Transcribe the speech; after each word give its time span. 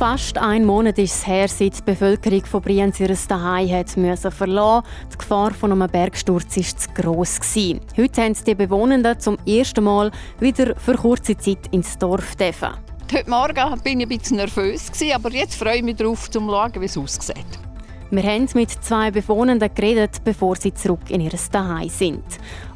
Fast 0.00 0.38
ein 0.38 0.64
Monat 0.64 0.96
ist 0.96 1.14
es 1.14 1.26
her, 1.26 1.46
seit 1.46 1.76
die 1.76 1.82
Bevölkerung 1.82 2.42
von 2.46 2.62
Brienz 2.62 2.98
ihr 3.00 3.14
Zuhause 3.14 3.76
hat 3.76 3.98
müssen 3.98 4.30
verlassen. 4.30 4.86
Die 5.12 5.18
Gefahr 5.18 5.52
von 5.52 5.72
einem 5.72 5.90
Bergsturz 5.90 6.56
war 6.56 6.64
zu 6.64 6.88
gross. 6.94 7.38
Gewesen. 7.38 7.80
Heute 7.98 8.22
haben 8.22 8.34
die 8.46 8.54
Bewohnenden 8.54 9.20
zum 9.20 9.36
ersten 9.46 9.84
Mal 9.84 10.10
wieder 10.38 10.74
für 10.76 10.94
kurze 10.94 11.36
Zeit 11.36 11.66
ins 11.70 11.98
Dorf 11.98 12.34
dürfen. 12.36 12.70
Heute 13.12 13.28
Morgen 13.28 13.56
war 13.56 13.76
ich 13.84 13.92
ein 13.92 14.08
bisschen 14.08 14.38
nervös, 14.38 14.90
aber 15.14 15.32
jetzt 15.32 15.56
freue 15.56 15.76
ich 15.76 15.82
mich 15.82 15.96
darauf, 15.96 16.30
zu 16.30 16.40
schauen, 16.40 16.72
wie 16.80 16.86
es 16.86 16.96
aussieht. 16.96 17.69
Wir 18.12 18.24
haben 18.24 18.48
mit 18.54 18.70
zwei 18.70 19.12
Bewohnenden 19.12 19.70
geredet, 19.72 20.24
bevor 20.24 20.56
sie 20.56 20.74
zurück 20.74 21.10
in 21.10 21.20
ihr 21.20 21.30
Zuhause 21.30 21.90
sind. 21.90 22.24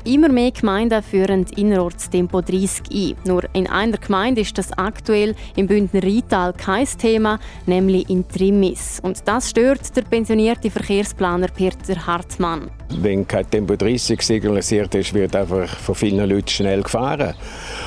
Immer 0.05 0.29
mehr 0.29 0.53
Gemeinden 0.53 1.03
führen 1.03 1.45
innerorts 1.57 2.09
Tempo 2.09 2.41
30 2.41 2.83
ein. 2.93 3.17
Nur 3.27 3.43
in 3.53 3.67
einer 3.67 3.97
Gemeinde 3.97 4.43
ist 4.43 4.57
das 4.57 4.71
aktuell 4.73 5.35
im 5.57 5.67
Bündner 5.67 6.05
Rheintal 6.05 6.53
kein 6.53 6.87
Thema, 6.87 7.41
nämlich 7.67 8.09
in 8.09 8.29
Trimmis. 8.29 9.01
Und 9.03 9.27
das 9.27 9.51
stört 9.51 9.97
der 9.97 10.03
pensionierte 10.03 10.71
Verkehrsplaner 10.71 11.49
Peter 11.49 12.07
Hartmann. 12.07 12.71
Wenn 12.91 13.27
kein 13.27 13.51
Tempo 13.51 13.75
30 13.75 14.23
signalisiert 14.23 14.95
ist, 14.95 15.15
wird 15.15 15.35
einfach 15.35 15.69
von 15.69 15.97
vielen 15.97 16.31
Leuten 16.31 16.49
schnell 16.49 16.83
gefahren. 16.83 17.35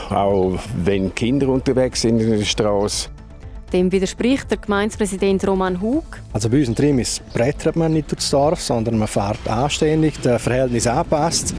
Auch 0.09 0.59
wenn 0.75 1.15
Kinder 1.15 1.47
unterwegs 1.47 2.01
sind 2.01 2.19
in 2.19 2.31
der 2.31 2.43
Straße. 2.43 3.07
Dem 3.73 3.91
widerspricht 3.91 4.49
der 4.49 4.57
Gemeindepräsident 4.59 5.45
Roman 5.45 5.81
Hug. 5.81 6.03
Also 6.31 6.49
bei 6.49 6.59
uns 6.59 6.69
in 6.69 6.75
Trimis 6.75 7.21
brettert 7.33 7.75
man 7.75 7.91
nicht 7.91 8.09
durchs 8.09 8.29
Dorf, 8.29 8.61
sondern 8.61 8.97
man 8.97 9.09
fährt 9.09 9.45
anständig, 9.47 10.13
das 10.21 10.41
Verhältnis 10.41 10.87
anpasst. 10.87 11.55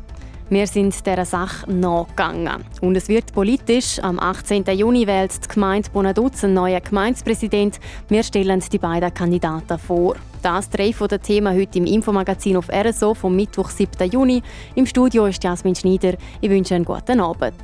Wir 0.51 0.67
sind 0.67 0.95
dieser 1.05 1.27
Sache 1.27 1.71
nachgegangen. 1.71 2.65
Und 2.81 2.97
es 2.97 3.09
wird 3.09 3.35
politisch. 3.35 3.99
Am 4.01 4.19
18. 4.19 4.65
Juni 4.75 5.07
wählt 5.07 5.45
die 5.45 5.49
Gemeinde 5.49 5.91
Bonaduz 5.91 6.43
einen 6.43 6.55
neuen 6.55 6.83
Gemeindepräsident. 6.83 7.79
Wir 8.09 8.23
stellen 8.23 8.65
die 8.73 8.79
beiden 8.79 9.13
Kandidaten 9.13 9.79
vor. 9.79 10.17
Das 10.41 10.71
drei 10.71 10.95
von 10.95 11.09
den 11.09 11.21
Themen 11.21 11.55
heute 11.55 11.79
im 11.79 11.85
Infomagazin 11.85 12.57
auf 12.57 12.71
RSO 12.71 13.13
vom 13.13 13.37
Mittwoch, 13.37 13.69
7. 13.69 14.11
Juni. 14.11 14.43
Im 14.75 14.87
Studio 14.87 15.27
ist 15.27 15.45
Jasmin 15.45 15.75
Schneider. 15.75 16.15
Ich 16.41 16.49
wünsche 16.49 16.75
einen 16.75 16.87
guten 16.87 17.21
Abend. 17.21 17.55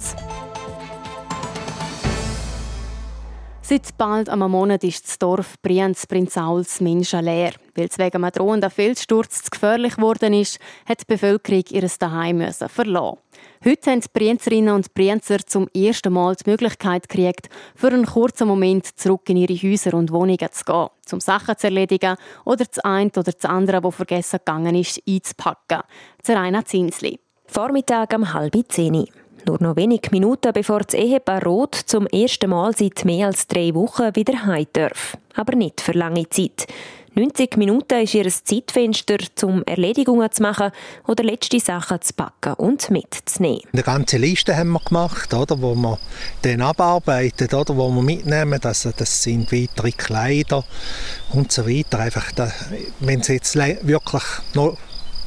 Seit 3.66 3.96
bald 3.96 4.28
einem 4.28 4.50
Monat 4.50 4.84
ist 4.84 5.06
das 5.06 5.18
Dorf 5.18 5.54
Brienz-Prinzauls 5.62 6.82
menschenleer. 6.82 7.52
Weil 7.74 7.86
es 7.86 7.96
wegen 7.96 8.22
einem 8.22 8.30
drohenden 8.30 8.68
Feldsturz 8.68 9.42
zu 9.42 9.48
gefährlich 9.50 9.96
geworden 9.96 10.34
ist, 10.34 10.58
hat 10.84 11.00
die 11.00 11.06
Bevölkerung 11.06 11.64
ihr 11.70 11.88
Daheim 11.98 12.46
verlassen. 12.52 13.16
Heute 13.64 13.90
haben 13.90 14.02
die 14.02 14.08
Brienzerinnen 14.12 14.74
und 14.74 14.92
Brienzer 14.92 15.38
zum 15.46 15.70
ersten 15.74 16.12
Mal 16.12 16.36
die 16.36 16.50
Möglichkeit 16.50 17.08
gekriegt, 17.08 17.48
für 17.74 17.86
einen 17.86 18.04
kurzen 18.04 18.48
Moment 18.48 18.98
zurück 18.98 19.30
in 19.30 19.38
ihre 19.38 19.54
Häuser 19.54 19.94
und 19.94 20.12
Wohnungen 20.12 20.52
zu 20.52 20.64
gehen, 20.66 20.88
um 21.12 21.20
Sachen 21.20 21.56
zu 21.56 21.68
erledigen 21.68 22.16
oder 22.44 22.66
das 22.66 22.80
eine 22.80 23.12
oder 23.16 23.32
das 23.32 23.46
andere, 23.46 23.80
das 23.80 23.94
vergessen 23.94 24.40
gegangen 24.44 24.74
ist, 24.74 25.00
einzupacken. 25.08 25.80
Zeraina 26.22 26.66
Zinsli. 26.66 27.18
Vormittag 27.46 28.12
um 28.14 28.34
halb 28.34 28.52
zehn. 28.68 29.06
Nur 29.46 29.62
noch 29.62 29.76
wenige 29.76 30.10
Minuten 30.10 30.52
bevor 30.54 30.80
das 30.80 30.94
Ehepaar 30.94 31.42
Roth 31.42 31.74
zum 31.74 32.06
ersten 32.06 32.48
Mal 32.50 32.74
seit 32.74 33.04
mehr 33.04 33.26
als 33.26 33.46
drei 33.46 33.74
Wochen 33.74 34.16
wieder 34.16 34.46
heim 34.46 34.66
darf. 34.72 35.18
Aber 35.34 35.54
nicht 35.54 35.82
für 35.82 35.92
lange 35.92 36.28
Zeit. 36.30 36.66
90 37.16 37.58
Minuten 37.58 38.02
ist 38.02 38.14
ihr 38.14 38.28
Zeitfenster, 38.28 39.18
um 39.42 39.62
Erledigungen 39.64 40.32
zu 40.32 40.42
machen 40.42 40.72
oder 41.06 41.22
letzte 41.22 41.60
Sachen 41.60 42.00
zu 42.00 42.12
packen 42.14 42.54
und 42.54 42.90
mitzunehmen. 42.90 43.60
Eine 43.72 43.82
ganze 43.82 44.16
Liste 44.16 44.56
haben 44.56 44.70
wir 44.70 44.80
gemacht, 44.80 45.32
oder, 45.32 45.60
wo 45.60 45.76
wir 45.76 45.98
dann 46.42 46.62
abarbeiten, 46.62 47.54
oder, 47.54 47.76
wo 47.76 47.88
wir 47.90 48.02
mitnehmen. 48.02 48.58
Das, 48.60 48.88
das 48.96 49.22
sind 49.22 49.52
weitere 49.52 49.92
Kleider 49.92 50.64
und 51.32 51.52
so 51.52 51.68
weiter. 51.68 52.00
Einfach, 52.00 52.32
wenn 52.98 53.20
es 53.20 53.28
jetzt 53.28 53.54
wirklich 53.56 54.24
noch 54.54 54.76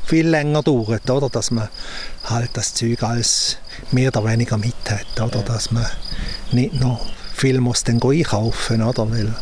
viel 0.03 0.27
länger 0.27 0.63
dauert, 0.63 1.09
oder, 1.09 1.29
dass 1.29 1.51
man 1.51 1.69
halt 2.25 2.49
das 2.53 2.73
Zeug 2.73 3.01
als 3.03 3.59
mehr 3.91 4.09
oder 4.09 4.25
weniger 4.25 4.57
mit 4.57 4.75
hat, 4.89 5.21
oder, 5.21 5.41
dass 5.43 5.71
man 5.71 5.85
nicht 6.51 6.73
noch 6.79 7.05
viel 7.33 7.59
muss 7.59 7.83
dann 7.83 8.01
einkaufen, 8.01 8.81
oder, 8.81 9.09
weil 9.11 9.33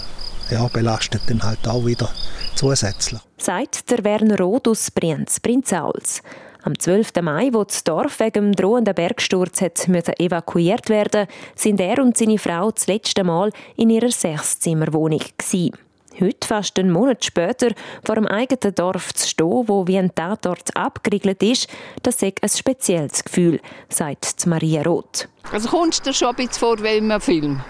ja, 0.49 0.67
belastet 0.67 1.21
dann 1.27 1.41
halt 1.43 1.67
auch 1.67 1.85
wieder 1.85 2.09
zusätzlich. 2.55 3.21
Sagt 3.37 3.89
der 3.89 4.03
Werner 4.03 4.37
Roth 4.39 4.67
aus 4.67 4.91
Brienz, 4.91 5.39
Prinzauls. 5.39 6.21
Am 6.63 6.77
12. 6.77 7.21
Mai, 7.21 7.49
wo 7.51 7.63
das 7.63 7.83
Dorf 7.83 8.19
wegen 8.19 8.45
dem 8.45 8.51
drohenden 8.53 8.95
Bergsturz 8.95 9.61
hat 9.61 9.87
evakuiert 10.19 10.89
werden 10.89 11.27
sind 11.53 11.79
er 11.79 11.99
und 12.01 12.17
seine 12.17 12.39
Frau 12.39 12.71
das 12.71 12.87
letzte 12.87 13.23
Mal 13.23 13.51
in 13.75 13.91
ihrer 13.91 14.09
Sechszimmerwohnung. 14.09 15.21
Gewesen. 15.37 15.73
Heute, 16.19 16.47
fast 16.47 16.79
einen 16.79 16.91
Monat 16.91 17.25
später, 17.25 17.71
vor 18.05 18.15
dem 18.15 18.25
eigenen 18.25 18.73
Dorf 18.73 19.13
zu 19.13 19.27
stehen, 19.27 19.67
wo 19.67 19.85
wie 19.85 19.97
ein 19.97 20.15
Tatort 20.15 20.75
abgeriegelt 20.75 21.43
ist, 21.43 21.67
das 22.03 22.21
ist 22.21 22.41
ein 22.41 22.49
spezielles 22.49 23.23
Gefühl, 23.23 23.59
sagt 23.89 24.45
Maria 24.47 24.81
Roth. 24.83 25.27
Also 25.51 25.69
kommst 25.69 26.05
du 26.05 26.09
dir 26.09 26.13
schon 26.13 26.29
ein 26.29 26.35
bisschen 26.35 26.53
vor 26.53 26.81
wie 26.81 26.97
in 26.97 27.11
einem 27.11 27.19
Film. 27.19 27.61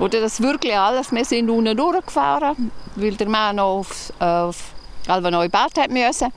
Oder 0.00 0.20
das 0.20 0.42
wirklich 0.42 0.76
alles, 0.76 1.12
wir 1.12 1.24
sind 1.24 1.48
unten 1.48 1.76
durchgefahren, 1.76 2.70
weil 2.96 3.12
der 3.12 3.28
Mann 3.28 3.56
noch 3.56 3.78
auf, 3.78 4.12
auf 4.18 4.74
Alva-Neubad 5.06 5.78
hat 5.78 5.90
müssen. 5.90 6.32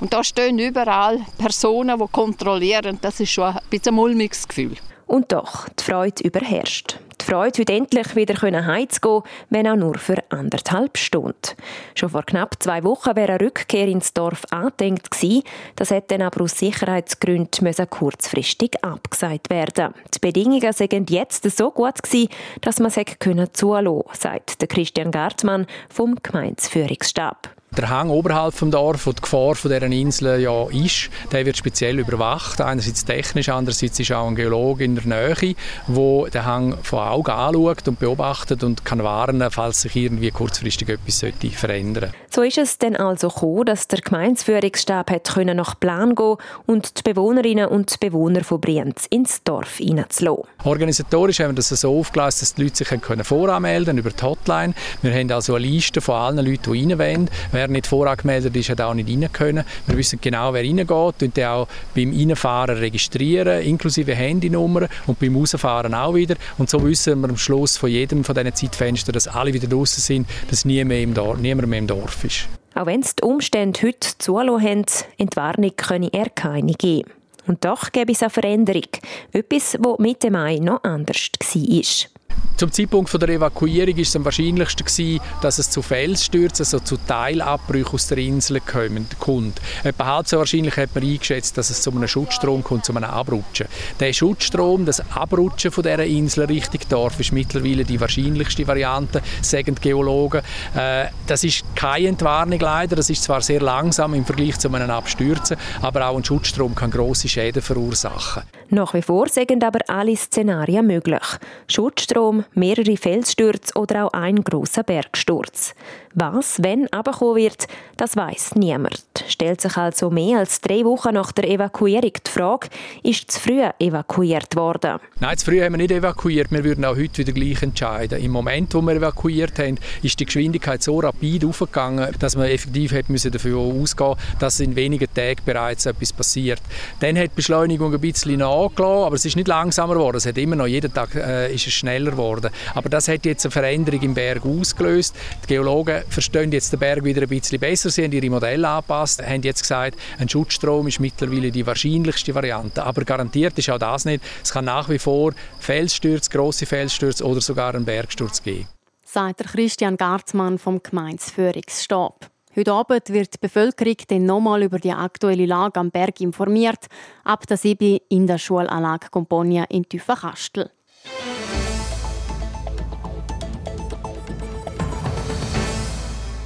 Und 0.00 0.12
da 0.12 0.24
stehen 0.24 0.58
überall 0.58 1.20
Personen, 1.38 1.98
die 1.98 2.06
kontrollieren. 2.10 2.98
Das 3.00 3.20
ist 3.20 3.30
schon 3.30 3.44
ein 3.44 3.58
bisschen 3.70 3.92
ein 3.92 3.94
mulmiges 3.94 4.48
Gefühl. 4.48 4.76
Und 5.06 5.32
doch, 5.32 5.68
die 5.68 5.84
Freude 5.84 6.24
überherrscht. 6.24 6.98
Die 7.24 7.30
Freude, 7.30 7.60
heute 7.60 7.72
endlich 7.72 8.16
wieder 8.16 8.66
heimzugehen, 8.66 9.22
wenn 9.48 9.66
auch 9.66 9.76
nur 9.76 9.96
für 9.96 10.18
anderthalb 10.28 10.98
Stunden. 10.98 11.56
Schon 11.94 12.10
vor 12.10 12.22
knapp 12.22 12.62
zwei 12.62 12.84
Wochen 12.84 13.16
wäre 13.16 13.32
eine 13.32 13.40
Rückkehr 13.40 13.88
ins 13.88 14.12
Dorf 14.12 14.42
angedenkt 14.50 15.10
gewesen. 15.10 15.42
Das 15.74 15.90
hätte 15.90 16.18
dann 16.18 16.26
aber 16.26 16.44
aus 16.44 16.58
Sicherheitsgründen 16.58 17.74
kurzfristig 17.88 18.84
abgesagt 18.84 19.48
werden. 19.48 19.94
Die 20.14 20.18
Bedingungen 20.18 20.72
seien 20.74 21.06
jetzt 21.08 21.50
so 21.56 21.70
gut 21.70 22.02
gewesen, 22.02 22.28
dass 22.60 22.78
man 22.78 22.88
es 22.94 23.52
zulassen 23.54 23.94
konnte, 23.94 24.18
sagt 24.18 24.68
Christian 24.68 25.10
Gartmann 25.10 25.66
vom 25.88 26.16
Gemeinsführungsstab. 26.22 27.48
Der 27.76 27.90
Hang 27.90 28.08
oberhalb 28.08 28.56
des 28.56 28.70
Dorf, 28.70 29.04
wo 29.04 29.10
die 29.10 29.20
Gefahr 29.20 29.56
von 29.56 29.68
dieser 29.68 29.86
Insel 29.86 30.40
ja 30.40 30.68
ist, 30.70 31.10
der 31.32 31.44
wird 31.44 31.56
speziell 31.56 31.98
überwacht. 31.98 32.60
Einerseits 32.60 33.04
technisch, 33.04 33.48
andererseits 33.48 33.98
ist 33.98 34.12
auch 34.12 34.28
ein 34.28 34.36
Geologe 34.36 34.84
in 34.84 34.94
der 34.94 35.04
Nähe, 35.04 35.56
der 35.88 36.30
den 36.30 36.44
Hang 36.44 36.78
von 36.84 37.00
Augen 37.00 37.32
anschaut 37.32 37.88
und 37.88 37.98
beobachtet 37.98 38.62
und 38.62 38.84
kann 38.84 39.02
warnen, 39.02 39.50
falls 39.50 39.82
sich 39.82 39.96
irgendwie 39.96 40.30
kurzfristig 40.30 40.88
etwas 40.88 41.18
sollte 41.18 41.50
verändern 41.50 42.12
So 42.30 42.42
ist 42.42 42.58
es 42.58 42.78
dann 42.78 42.94
also 42.94 43.28
gekommen, 43.28 43.64
dass 43.66 43.88
der 43.88 44.02
Gemeinsführungsstab 44.02 45.10
hat 45.10 45.36
nach 45.36 45.80
Plan 45.80 46.14
gehen 46.14 46.36
und 46.66 46.98
die 46.98 47.02
Bewohnerinnen 47.02 47.66
und 47.66 47.98
Bewohner 47.98 48.44
von 48.44 48.60
Brienz 48.60 49.06
ins 49.10 49.42
Dorf 49.42 49.78
hineinzulassen. 49.78 50.44
Organisatorisch 50.62 51.40
haben 51.40 51.50
wir 51.50 51.54
das 51.54 51.70
so 51.70 51.98
aufgelassen, 51.98 52.40
dass 52.40 52.54
die 52.54 52.62
Leute 52.62 52.76
sich 52.76 52.88
können 53.00 53.24
voranmelden 53.24 53.98
über 53.98 54.10
die 54.10 54.22
Hotline. 54.22 54.74
Wir 55.02 55.12
haben 55.12 55.32
also 55.32 55.56
eine 55.56 55.66
Liste 55.66 56.00
von 56.00 56.14
allen 56.14 56.46
Leuten, 56.46 56.72
die 56.72 56.92
rein 56.92 56.98
wollen 56.98 57.30
Wer 57.64 57.70
nicht 57.70 57.86
vorangemeldet 57.86 58.54
ist, 58.56 58.68
hat 58.68 58.82
auch 58.82 58.92
nicht 58.92 59.08
rein 59.08 59.32
können. 59.32 59.64
Wir 59.86 59.96
wissen 59.96 60.18
genau, 60.20 60.52
wer 60.52 60.62
reingeht 60.62 60.90
und 61.22 61.38
dann 61.38 61.44
auch 61.44 61.68
beim 61.94 62.12
Reinfahren 62.12 62.76
registrieren, 62.76 63.62
inklusive 63.62 64.14
Handynummer 64.14 64.86
und 65.06 65.18
beim 65.18 65.34
Rausfahren 65.34 65.94
auch 65.94 66.14
wieder. 66.14 66.34
Und 66.58 66.68
so 66.68 66.84
wissen 66.84 67.22
wir 67.22 67.30
am 67.30 67.38
Schluss 67.38 67.78
von 67.78 67.88
jedem 67.88 68.22
von 68.22 68.34
diesen 68.34 68.54
Zeitfenstern, 68.54 69.14
dass 69.14 69.28
alle 69.28 69.54
wieder 69.54 69.66
draußen 69.66 70.02
sind, 70.02 70.28
dass 70.50 70.66
niemand 70.66 70.88
mehr 70.88 71.00
im 71.00 71.14
Dorf, 71.14 71.38
mehr 71.38 71.56
im 71.58 71.86
Dorf 71.86 72.22
ist. 72.24 72.48
Auch 72.74 72.84
wenn 72.84 73.00
es 73.00 73.16
die 73.16 73.22
Umstände 73.22 73.80
heute 73.80 74.08
zulassen 74.18 74.62
haben, 74.62 74.84
Entwarnung 75.16 75.72
könne 75.74 76.10
er 76.12 76.28
keine 76.28 76.74
geben. 76.74 77.10
Und 77.46 77.64
doch 77.64 77.92
gäbe 77.92 78.12
es 78.12 78.20
eine 78.20 78.28
Veränderung. 78.28 78.88
Etwas, 79.32 79.78
was 79.80 79.98
Mitte 80.00 80.30
Mai 80.30 80.56
noch 80.56 80.84
anders 80.84 81.30
war. 81.40 82.13
Zum 82.56 82.70
Zeitpunkt 82.70 83.12
der 83.20 83.28
Evakuierung 83.30 83.96
war 83.96 84.02
es 84.02 84.14
am 84.14 84.24
wahrscheinlichsten, 84.24 84.86
gewesen, 84.86 85.20
dass 85.42 85.58
es 85.58 85.70
zu 85.70 85.82
Felsstürzen, 85.82 86.64
also 86.64 86.78
zu 86.78 86.96
Teilabbrüchen 86.96 87.94
aus 87.94 88.06
der 88.06 88.18
Insel 88.18 88.60
kommt. 88.60 89.60
Etwa 89.82 90.06
halb 90.06 90.28
so 90.28 90.38
wahrscheinlich 90.38 90.76
hat 90.76 90.94
man 90.94 91.02
eingeschätzt, 91.02 91.58
dass 91.58 91.70
es 91.70 91.82
zu 91.82 91.90
einem 91.90 92.06
Schutzstrom 92.06 92.62
kommt, 92.62 92.84
zu 92.84 92.94
einem 92.94 93.10
Abrutschen. 93.10 93.66
Der 93.98 94.12
Schutzstrom, 94.12 94.86
das 94.86 95.02
Abrutschen 95.10 95.72
von 95.72 95.82
dieser 95.82 96.04
Insel 96.04 96.44
Richtung 96.44 96.80
Dorf, 96.88 97.18
ist 97.18 97.32
mittlerweile 97.32 97.84
die 97.84 98.00
wahrscheinlichste 98.00 98.66
Variante, 98.68 99.20
sagen 99.42 99.74
Geologen. 99.80 100.42
Äh, 100.76 101.06
das 101.26 101.42
ist 101.42 101.64
keine 101.74 102.08
Entwarnung 102.08 102.60
leider, 102.60 102.94
das 102.94 103.10
ist 103.10 103.24
zwar 103.24 103.40
sehr 103.40 103.60
langsam 103.60 104.14
im 104.14 104.24
Vergleich 104.24 104.60
zu 104.60 104.72
einem 104.72 104.90
Abstürzen, 104.90 105.56
aber 105.82 106.06
auch 106.06 106.16
ein 106.16 106.24
Schutzstrom 106.24 106.76
kann 106.76 106.92
grosse 106.92 107.28
Schäden 107.28 107.62
verursachen. 107.62 108.44
Nach 108.70 108.94
wie 108.94 109.02
vor 109.02 109.28
sind 109.28 109.62
aber 109.62 109.80
alle 109.88 110.16
Szenarien 110.16 110.86
möglich. 110.86 111.22
Schutzstrom, 111.68 112.43
mehrere 112.52 112.96
Felsstürze 112.96 113.74
oder 113.76 114.06
auch 114.06 114.12
ein 114.12 114.42
großer 114.42 114.82
Bergsturz. 114.82 115.74
Was, 116.16 116.62
wenn 116.62 116.86
abgekommen 116.92 117.34
wird, 117.34 117.66
das 117.96 118.16
weiß 118.16 118.54
niemand. 118.54 119.02
Stellt 119.26 119.60
sich 119.60 119.76
also 119.76 120.10
mehr 120.10 120.38
als 120.38 120.60
drei 120.60 120.84
Wochen 120.84 121.14
nach 121.14 121.32
der 121.32 121.50
Evakuierung 121.50 122.12
die 122.24 122.30
Frage, 122.30 122.68
ist 123.02 123.32
zu 123.32 123.40
früh 123.40 123.62
evakuiert 123.80 124.54
worden? 124.54 125.00
Nein, 125.18 125.36
zu 125.36 125.46
früh 125.46 125.60
haben 125.60 125.72
wir 125.72 125.78
nicht 125.78 125.90
evakuiert. 125.90 126.52
Wir 126.52 126.62
würden 126.62 126.84
auch 126.84 126.96
heute 126.96 127.18
wieder 127.18 127.32
gleich 127.32 127.64
entscheiden. 127.64 128.22
Im 128.22 128.30
Moment, 128.30 128.72
wo 128.74 128.80
wir 128.80 128.92
evakuiert 128.92 129.58
haben, 129.58 129.76
ist 130.02 130.20
die 130.20 130.24
Geschwindigkeit 130.24 130.84
so 130.84 131.00
rapid 131.00 131.44
aufgegangen, 131.46 132.14
dass 132.20 132.36
man 132.36 132.46
effektiv 132.46 132.92
hat 132.92 133.08
müssen 133.08 133.32
dafür 133.32 133.58
ausgehen 133.58 134.14
dass 134.38 134.60
in 134.60 134.76
wenigen 134.76 135.12
Tagen 135.12 135.42
bereits 135.44 135.86
etwas 135.86 136.12
passiert. 136.12 136.60
Dann 137.00 137.18
hat 137.18 137.30
die 137.32 137.36
Beschleunigung 137.36 137.92
ein 137.92 138.00
bisschen 138.00 138.38
nachgelassen, 138.38 139.04
aber 139.04 139.16
es 139.16 139.24
ist 139.24 139.34
nicht 139.34 139.48
langsamer 139.48 139.94
geworden. 139.94 140.18
Es 140.18 140.26
hat 140.26 140.38
immer 140.38 140.54
noch, 140.54 140.66
jeden 140.66 140.94
Tag 140.94 141.16
äh, 141.16 141.52
ist 141.52 141.66
es 141.66 141.72
schneller 141.72 142.12
geworden. 142.12 142.50
Aber 142.74 142.88
das 142.88 143.08
hat 143.08 143.24
jetzt 143.26 143.44
eine 143.44 143.50
Veränderung 143.50 144.00
im 144.02 144.14
Berg 144.14 144.44
ausgelöst. 144.46 145.16
Die 145.42 145.48
Geologen 145.48 146.03
verstehen 146.08 146.52
jetzt 146.52 146.72
den 146.72 146.80
Berg 146.80 147.04
wieder 147.04 147.22
ein 147.22 147.28
bisschen 147.28 147.58
besser. 147.58 147.90
Sie 147.90 148.04
haben 148.04 148.12
ihre 148.12 148.30
Modelle 148.30 148.68
angepasst, 148.68 149.22
haben 149.22 149.42
jetzt 149.42 149.62
gesagt, 149.62 149.98
ein 150.18 150.28
Schutzstrom 150.28 150.86
ist 150.88 151.00
mittlerweile 151.00 151.50
die 151.50 151.66
wahrscheinlichste 151.66 152.34
Variante. 152.34 152.82
Aber 152.82 153.04
garantiert 153.04 153.58
ist 153.58 153.70
auch 153.70 153.78
das 153.78 154.04
nicht. 154.04 154.22
Es 154.42 154.52
kann 154.52 154.64
nach 154.64 154.88
wie 154.88 154.98
vor 154.98 155.32
Felsstürze, 155.58 156.30
grosse 156.30 156.66
Felsstürze 156.66 157.24
oder 157.24 157.40
sogar 157.40 157.74
einen 157.74 157.84
Bergsturz 157.84 158.42
geben. 158.42 158.68
Sagt 159.04 159.44
Christian 159.44 159.96
Gartmann 159.96 160.58
vom 160.58 160.82
Gemeinsführungsstab. 160.82 162.30
Heute 162.56 162.72
Abend 162.72 163.10
wird 163.10 163.34
die 163.34 163.38
Bevölkerung 163.40 163.96
dann 164.06 164.26
nochmal 164.26 164.62
über 164.62 164.78
die 164.78 164.92
aktuelle 164.92 165.46
Lage 165.46 165.80
am 165.80 165.90
Berg 165.90 166.20
informiert, 166.20 166.86
ab 167.24 167.46
der 167.48 167.56
7 167.56 167.98
in 168.08 168.28
der 168.28 168.38
Schulanlage 168.38 169.08
Componia 169.10 169.64
in 169.64 169.88
Tüfenkastel. 169.88 170.70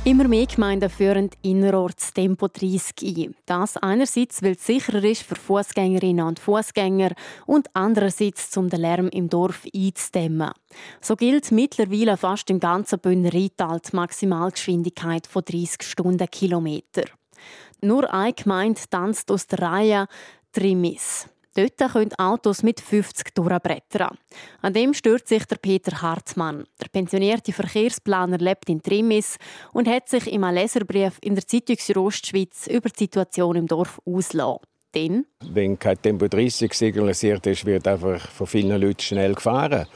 Immer 0.09 0.27
mehr 0.27 0.47
Gemeinden 0.47 0.89
führen 0.89 1.29
innerorts 1.43 2.15
Tempo 2.15 2.49
30 2.49 2.95
ein. 3.03 3.35
Das 3.45 3.77
einerseits, 3.77 4.43
weil 4.43 4.53
es 4.53 4.65
sicherer 4.65 5.05
ist 5.05 5.23
für 5.23 5.35
Fußgängerinnen 5.35 6.25
und 6.25 6.39
Fußgänger 6.39 7.11
und 7.45 7.69
andererseits, 7.75 8.57
um 8.57 8.71
den 8.71 8.81
Lärm 8.81 9.09
im 9.09 9.29
Dorf 9.29 9.67
einzudämmen. 9.67 10.53
So 11.03 11.15
gilt 11.15 11.53
mittlerweile 11.53 12.17
fast 12.17 12.49
im 12.49 12.59
ganzen 12.59 13.01
Bündner 13.01 13.35
Rheintal 13.35 13.81
die 13.81 13.97
Maximalgeschwindigkeit 13.97 15.27
von 15.27 15.45
30 15.45 15.83
Stundenkilometer. 15.83 17.05
Nur 17.83 18.11
eine 18.11 18.33
Gemeinde 18.33 18.81
tanzt 18.89 19.31
aus 19.31 19.47
der 19.47 19.59
Reihe 19.59 20.07
Trimis. 20.53 21.29
Dort 21.59 21.93
können 21.93 22.15
Autos 22.19 22.63
mit 22.63 22.81
50 22.81 23.35
durchbrettern. 23.35 24.17
An 24.63 24.73
dem 24.73 24.95
stört 24.95 25.27
sich 25.27 25.45
der 25.45 25.57
Peter 25.57 26.01
Hartmann. 26.01 26.65
Der 26.81 26.87
pensionierte 26.87 27.53
Verkehrsplaner 27.53 28.39
lebt 28.39 28.69
in 28.69 28.81
Trimis 28.81 29.39
und 29.73 29.89
hat 29.89 30.09
sich 30.09 30.33
im 30.33 30.43
Leserbrief 30.43 31.19
in 31.21 31.35
der 31.35 31.45
Zeitung 31.45 31.75
Südostschweiz 31.77 32.69
über 32.69 32.89
die 32.91 32.99
Situation 33.01 33.57
im 33.57 33.67
Dorf 33.67 34.01
ausgelassen. 34.07 34.61
Denn 34.95 35.27
Wenn 35.51 35.77
kein 35.77 36.01
Tempo 36.01 36.29
30 36.29 36.73
signalisiert 36.73 37.45
ist, 37.49 37.67
wird 37.67 37.89
einfach 37.89 38.21
von 38.29 38.47
vielen 38.47 38.81
Leuten 38.81 39.01
schnell 39.01 39.35
gefahren. 39.35 39.89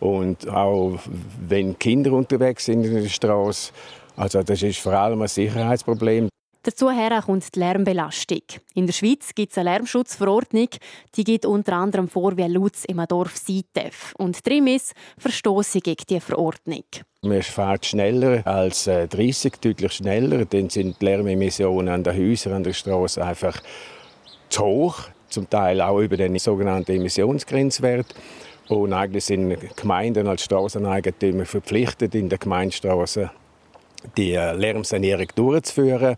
Und 0.00 0.48
auch 0.48 0.98
wenn 1.46 1.78
Kinder 1.78 2.12
unterwegs 2.12 2.64
sind 2.64 2.82
in 2.82 2.94
der 2.94 3.10
Straße, 3.10 3.72
also 4.16 4.42
das 4.42 4.62
ist 4.62 4.78
vor 4.78 4.94
allem 4.94 5.20
ein 5.20 5.28
Sicherheitsproblem. 5.28 6.30
Dazu 6.66 6.86
kommt 7.26 7.54
die 7.54 7.58
Lärmbelastung. 7.58 8.40
In 8.72 8.86
der 8.86 8.94
Schweiz 8.94 9.34
gibt 9.34 9.52
es 9.52 9.58
eine 9.58 9.68
Lärmschutzverordnung, 9.68 10.68
die 11.14 11.22
gibt 11.22 11.44
unter 11.44 11.74
anderem 11.74 12.08
vor, 12.08 12.38
wie 12.38 12.46
laut 12.46 12.74
es 12.74 12.86
im 12.86 13.04
Dorf 13.06 13.36
sein 13.36 13.64
darf. 13.74 14.14
Und 14.16 14.42
Trimis 14.42 14.94
verstoßen 15.18 15.82
gegen 15.82 16.02
diese 16.08 16.22
Verordnung. 16.22 16.84
Man 17.20 17.42
fährt 17.42 17.84
schneller 17.84 18.46
als 18.46 18.84
30, 18.84 19.52
äh, 19.52 19.56
deutlich 19.60 19.92
schneller. 19.92 20.46
Dann 20.46 20.70
sind 20.70 21.02
die 21.02 21.04
Lärmemissionen 21.04 21.92
an 21.92 22.02
den 22.02 22.16
Häusern, 22.16 22.54
an 22.54 22.64
der 22.64 22.72
Straße 22.72 23.22
einfach 23.22 23.60
zu 24.48 24.64
hoch, 24.64 25.00
zum 25.28 25.50
Teil 25.50 25.82
auch 25.82 26.00
über 26.00 26.16
den 26.16 26.38
sogenannten 26.38 26.92
Emissionsgrenzwert. 26.92 28.06
Und 28.68 28.94
eigentlich 28.94 29.26
sind 29.26 29.54
Gemeinden 29.76 30.26
als 30.28 30.44
Straßeneigentümer 30.44 31.44
verpflichtet, 31.44 32.14
in 32.14 32.30
den 32.30 32.38
Gemeindestraßen 32.38 33.28
die 34.16 34.32
äh, 34.32 34.54
Lärmsanierung 34.54 35.26
durchzuführen. 35.34 36.16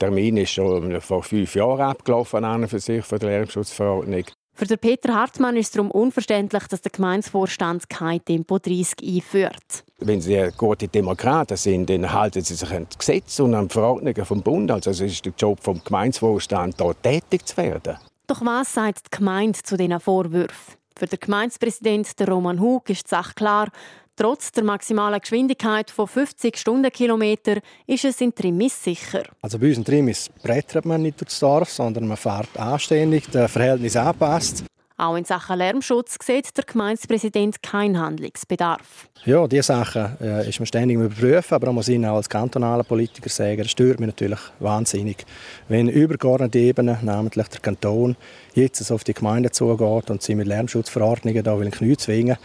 Der 0.00 0.08
Termin 0.08 0.36
ist 0.36 0.50
schon 0.50 1.00
vor 1.00 1.22
fünf 1.22 1.54
Jahren 1.54 1.80
abgelaufen 1.80 2.44
an 2.44 2.68
für 2.68 2.80
sich 2.80 3.04
von 3.04 3.18
der 3.18 3.30
Lärmschutzverordnung. 3.30 4.24
Für 4.52 4.66
den 4.66 4.78
Peter 4.78 5.14
Hartmann 5.14 5.56
ist 5.56 5.66
es 5.66 5.72
darum 5.72 5.90
unverständlich, 5.90 6.64
dass 6.64 6.80
der 6.80 6.90
Gemeindevorstand 6.90 7.88
kein 7.88 8.24
Tempo 8.24 8.58
30 8.58 8.94
einführt. 9.02 9.84
Wenn 9.98 10.20
Sie 10.20 10.50
gute 10.56 10.88
Demokraten 10.88 11.56
sind, 11.56 11.88
dann 11.88 12.12
halten 12.12 12.42
Sie 12.42 12.54
sich 12.54 12.70
an 12.70 12.86
das 12.88 12.98
Gesetz 12.98 13.40
und 13.40 13.54
an 13.54 13.68
die 13.68 13.72
Verordnungen 13.72 14.24
vom 14.24 14.42
Bund. 14.42 14.70
Also 14.70 14.90
es 14.90 15.00
ist 15.00 15.24
der 15.24 15.32
Job 15.38 15.58
vom 15.62 15.82
Gemeindevorstand, 15.82 16.76
hier 16.80 17.02
tätig 17.02 17.46
zu 17.46 17.56
werden. 17.58 17.98
Doch 18.26 18.44
was 18.44 18.74
sagt 18.74 19.06
die 19.06 19.16
Gemeinde 19.16 19.58
zu 19.62 19.76
diesen 19.76 20.00
Vorwürfen? 20.00 20.74
Für 20.98 21.06
den 21.06 21.20
Gemeindepräsident 21.20 22.14
Roman 22.26 22.60
Hug 22.60 22.88
ist 22.88 23.04
die 23.04 23.10
Sache 23.10 23.34
klar. 23.34 23.68
Trotz 24.18 24.50
der 24.50 24.64
maximalen 24.64 25.20
Geschwindigkeit 25.20 25.90
von 25.90 26.08
50 26.08 26.56
Stundenkilometer 26.56 27.58
ist 27.86 28.06
es 28.06 28.18
in 28.22 28.34
Trimis 28.34 28.82
sicher. 28.82 29.24
Also 29.42 29.58
bei 29.58 29.68
uns 29.68 29.76
in 29.76 29.84
Trimis 29.84 30.30
brettert 30.42 30.86
man 30.86 31.02
nicht 31.02 31.20
durchs 31.20 31.38
Dorf, 31.38 31.70
sondern 31.70 32.08
man 32.08 32.16
fährt 32.16 32.56
anständig, 32.56 33.24
das 33.30 33.52
Verhältnis 33.52 33.94
anpasst. 33.94 34.64
Auch 34.96 35.16
in 35.16 35.26
Sachen 35.26 35.58
Lärmschutz 35.58 36.16
sieht 36.24 36.56
der 36.56 36.64
Gemeindepräsident 36.64 37.62
keinen 37.62 37.98
Handlungsbedarf. 37.98 39.10
Ja, 39.26 39.46
diese 39.46 39.64
Sachen 39.64 40.16
äh, 40.22 40.48
ist 40.48 40.58
man 40.58 40.66
ständig 40.66 40.96
überprüfen, 40.96 41.54
aber 41.54 41.66
man 41.66 41.74
muss 41.74 41.90
Ihnen 41.90 42.06
auch 42.06 42.16
als 42.16 42.30
kantonaler 42.30 42.84
Politiker 42.84 43.28
sagen, 43.28 43.58
das 43.58 43.72
stört 43.72 44.00
mich 44.00 44.06
natürlich 44.06 44.40
wahnsinnig. 44.60 45.26
Wenn 45.68 45.90
übergeordnete 45.90 46.58
Ebene, 46.60 46.98
namentlich 47.02 47.48
der 47.48 47.60
Kanton, 47.60 48.16
jetzt 48.54 48.90
auf 48.90 49.04
die 49.04 49.12
Gemeinde 49.12 49.50
zugeht 49.50 50.08
und 50.08 50.22
sie 50.22 50.34
mit 50.34 50.46
Lärmschutzverordnungen 50.46 51.44
da 51.44 51.60
will 51.60 51.70
Knie 51.70 51.98
zwingen 51.98 52.38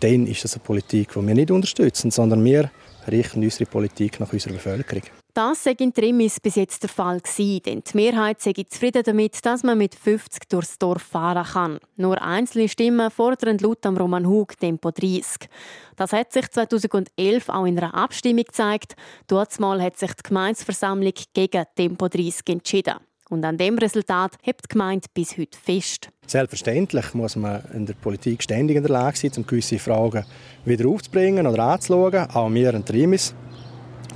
dann 0.00 0.26
ist 0.26 0.44
das 0.44 0.54
eine 0.54 0.64
Politik, 0.64 1.12
die 1.14 1.26
wir 1.26 1.34
nicht 1.34 1.50
unterstützen, 1.50 2.10
sondern 2.10 2.44
wir 2.44 2.70
richten 3.10 3.42
unsere 3.42 3.68
Politik 3.68 4.20
nach 4.20 4.32
unserer 4.32 4.54
Bevölkerung. 4.54 5.02
Das 5.32 5.62
sei 5.62 5.76
in 5.78 5.94
Trimis 5.94 6.40
bis 6.40 6.56
jetzt 6.56 6.82
der 6.82 6.90
Fall 6.90 7.20
gewesen, 7.20 7.62
denn 7.62 7.82
die 7.82 7.96
Mehrheit 7.96 8.40
sei 8.40 8.52
zufrieden 8.68 9.04
damit, 9.04 9.44
dass 9.46 9.62
man 9.62 9.78
mit 9.78 9.94
50 9.94 10.48
durchs 10.48 10.76
Dorf 10.76 11.02
fahren 11.02 11.44
kann. 11.44 11.78
Nur 11.96 12.20
einzelne 12.20 12.68
Stimmen 12.68 13.10
fordern 13.12 13.58
laut 13.58 13.86
am 13.86 13.96
Roman 13.96 14.26
Hug 14.26 14.58
Tempo 14.58 14.90
30. 14.90 15.48
Das 15.94 16.12
hat 16.12 16.32
sich 16.32 16.50
2011 16.50 17.48
auch 17.48 17.64
in 17.64 17.78
einer 17.78 17.94
Abstimmung 17.94 18.44
gezeigt. 18.44 18.96
Dort 19.28 19.56
hat 19.60 19.98
sich 19.98 20.12
die 20.14 20.22
Gemeinsversammlung 20.24 21.14
gegen 21.32 21.64
Tempo 21.76 22.08
30 22.08 22.48
entschieden. 22.48 22.96
Und 23.30 23.44
an 23.44 23.56
dem 23.56 23.78
Resultat 23.78 24.32
hebt 24.42 24.64
die 24.64 24.72
Gemeinde 24.72 25.06
bis 25.14 25.38
heute 25.38 25.56
fest. 25.56 26.10
Selbstverständlich 26.26 27.14
muss 27.14 27.36
man 27.36 27.62
in 27.72 27.86
der 27.86 27.94
Politik 27.94 28.42
ständig 28.42 28.76
in 28.76 28.82
der 28.82 28.90
Lage 28.90 29.16
sein, 29.16 29.30
um 29.36 29.46
gewisse 29.46 29.78
Fragen 29.78 30.24
wieder 30.64 30.88
aufzubringen 30.88 31.46
oder 31.46 31.62
anzuschauen. 31.62 32.28
Auch 32.30 32.52
wir 32.52 32.74
in 32.74 32.84
Trimis 32.84 33.32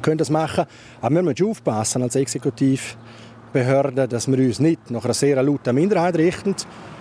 können 0.02 0.18
das 0.18 0.30
machen. 0.30 0.66
Aber 1.00 1.14
wir 1.14 1.22
müssen 1.22 1.46
aufpassen 1.48 2.02
als 2.02 2.16
Exekutivbehörde, 2.16 4.08
dass 4.08 4.26
wir 4.26 4.38
uns 4.38 4.58
nicht 4.58 4.90
nach 4.90 5.04
einer 5.04 5.14
sehr 5.14 5.40
lauten 5.40 5.76
Minderheit 5.76 6.16
richten, 6.16 6.56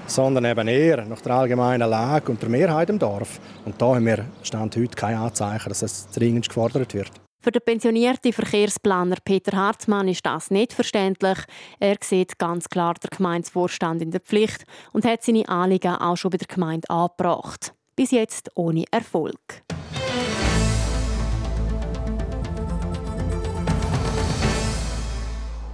sondern 0.05 0.45
eben 0.45 0.67
eher 0.67 1.05
nach 1.05 1.21
der 1.21 1.33
allgemeinen 1.33 1.89
Lage 1.89 2.31
und 2.31 2.39
der 2.39 2.49
Mehrheit 2.49 2.91
im 2.91 2.99
Dorf. 2.99 3.39
Und 3.65 3.81
da 3.81 3.95
haben 3.95 4.05
wir 4.05 4.25
Stand 4.43 4.75
heute 4.75 4.95
kein 4.95 5.15
Anzeichen, 5.15 5.69
dass 5.69 5.79
das 5.79 6.11
dringend 6.11 6.47
gefordert 6.47 6.93
wird. 6.93 7.22
Für 7.43 7.51
den 7.51 7.61
pensionierten 7.61 8.31
Verkehrsplaner 8.31 9.17
Peter 9.25 9.57
Hartmann 9.57 10.07
ist 10.07 10.25
das 10.25 10.49
nicht 10.49 10.71
verständlich. 10.71 11.39
Er 11.77 11.97
sieht 12.01 12.39
ganz 12.39 12.69
klar 12.69 12.93
den 12.93 13.09
Gemeindevorstand 13.09 14.01
in 14.01 14.11
der 14.11 14.21
Pflicht 14.21 14.63
und 14.93 15.03
hat 15.03 15.23
seine 15.23 15.49
Anliegen 15.49 15.93
auch 15.93 16.15
schon 16.15 16.31
bei 16.31 16.37
der 16.37 16.47
Gemeinde 16.47 16.89
angebracht. 16.89 17.73
Bis 17.97 18.11
jetzt 18.11 18.49
ohne 18.55 18.85
Erfolg. 18.91 19.61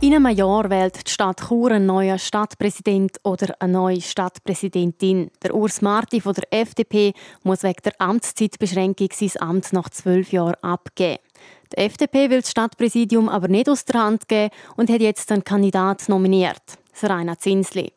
In 0.01 0.15
einem 0.15 0.35
Jahr 0.35 0.69
wählt 0.71 1.05
die 1.05 1.11
Stadt 1.11 1.41
Chur 1.47 1.69
einen 1.69 1.85
neuen 1.85 2.17
Stadtpräsident 2.17 3.17
oder 3.23 3.53
eine 3.59 3.73
neue 3.73 4.01
Stadtpräsidentin. 4.01 5.29
Der 5.43 5.53
Urs 5.53 5.83
Marti 5.83 6.19
von 6.19 6.33
der 6.33 6.51
FDP 6.51 7.13
muss 7.43 7.61
wegen 7.61 7.83
der 7.83 7.93
Amtszeitbeschränkung 7.99 9.09
sein 9.13 9.41
Amt 9.41 9.71
nach 9.71 9.89
zwölf 9.89 10.31
Jahren 10.31 10.55
abgeben. 10.63 11.19
Die 11.73 11.77
FDP 11.77 12.29
will 12.29 12.41
das 12.41 12.51
Stadtpräsidium 12.51 13.29
aber 13.29 13.47
nicht 13.47 13.69
aus 13.69 13.85
der 13.85 14.01
Hand 14.01 14.27
geben 14.27 14.49
und 14.75 14.89
hat 14.89 15.01
jetzt 15.01 15.31
einen 15.31 15.43
Kandidat 15.43 16.09
nominiert, 16.09 16.61
Rainer 17.03 17.38
Zinsli. 17.38 17.93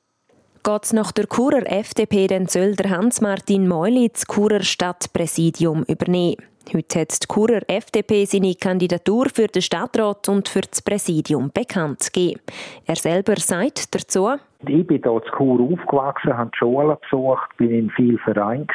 Geht 0.64 0.84
es 0.84 0.92
nach 0.92 1.10
der 1.10 1.26
Churer 1.26 1.66
FDP, 1.66 2.28
dann 2.28 2.46
soll 2.46 2.76
der 2.76 2.90
Hans-Martin 2.90 3.66
Meuli 3.66 4.10
das 4.12 4.26
Churer 4.26 4.62
Stadtpräsidium 4.62 5.82
übernehmen. 5.84 6.36
Heute 6.72 7.00
hat 7.00 7.22
die 7.22 7.26
Churer 7.26 7.62
FDP 7.66 8.24
seine 8.24 8.54
Kandidatur 8.54 9.26
für 9.34 9.48
den 9.48 9.62
Stadtrat 9.62 10.28
und 10.28 10.48
für 10.48 10.60
das 10.60 10.80
Präsidium 10.80 11.50
bekannt 11.52 12.12
gegeben. 12.12 12.40
Er 12.86 12.96
selber 12.96 13.34
sagt 13.36 13.94
dazu, 13.94 14.28
ich 14.68 14.86
bin 14.86 15.02
hier 15.02 15.12
in 15.12 15.22
Chur 15.36 15.60
aufgewachsen, 15.60 16.36
habe 16.36 16.50
die 16.54 16.58
Schule 16.58 16.96
besucht, 17.02 17.56
bin 17.56 17.70
in 17.70 17.90
vielen 17.90 18.18
Vereinen 18.18 18.68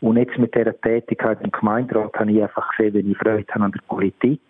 Und 0.00 0.16
jetzt 0.16 0.38
mit 0.38 0.54
dieser 0.54 0.78
Tätigkeit 0.80 1.38
im 1.42 1.50
Gemeinderat 1.50 2.14
habe 2.14 2.32
ich 2.32 2.42
einfach 2.42 2.70
gesehen, 2.76 2.94
wie 2.94 3.12
ich 3.12 3.18
Freude 3.18 3.44
habe 3.52 3.64
an 3.64 3.72
der 3.72 3.82
Politik. 3.86 4.40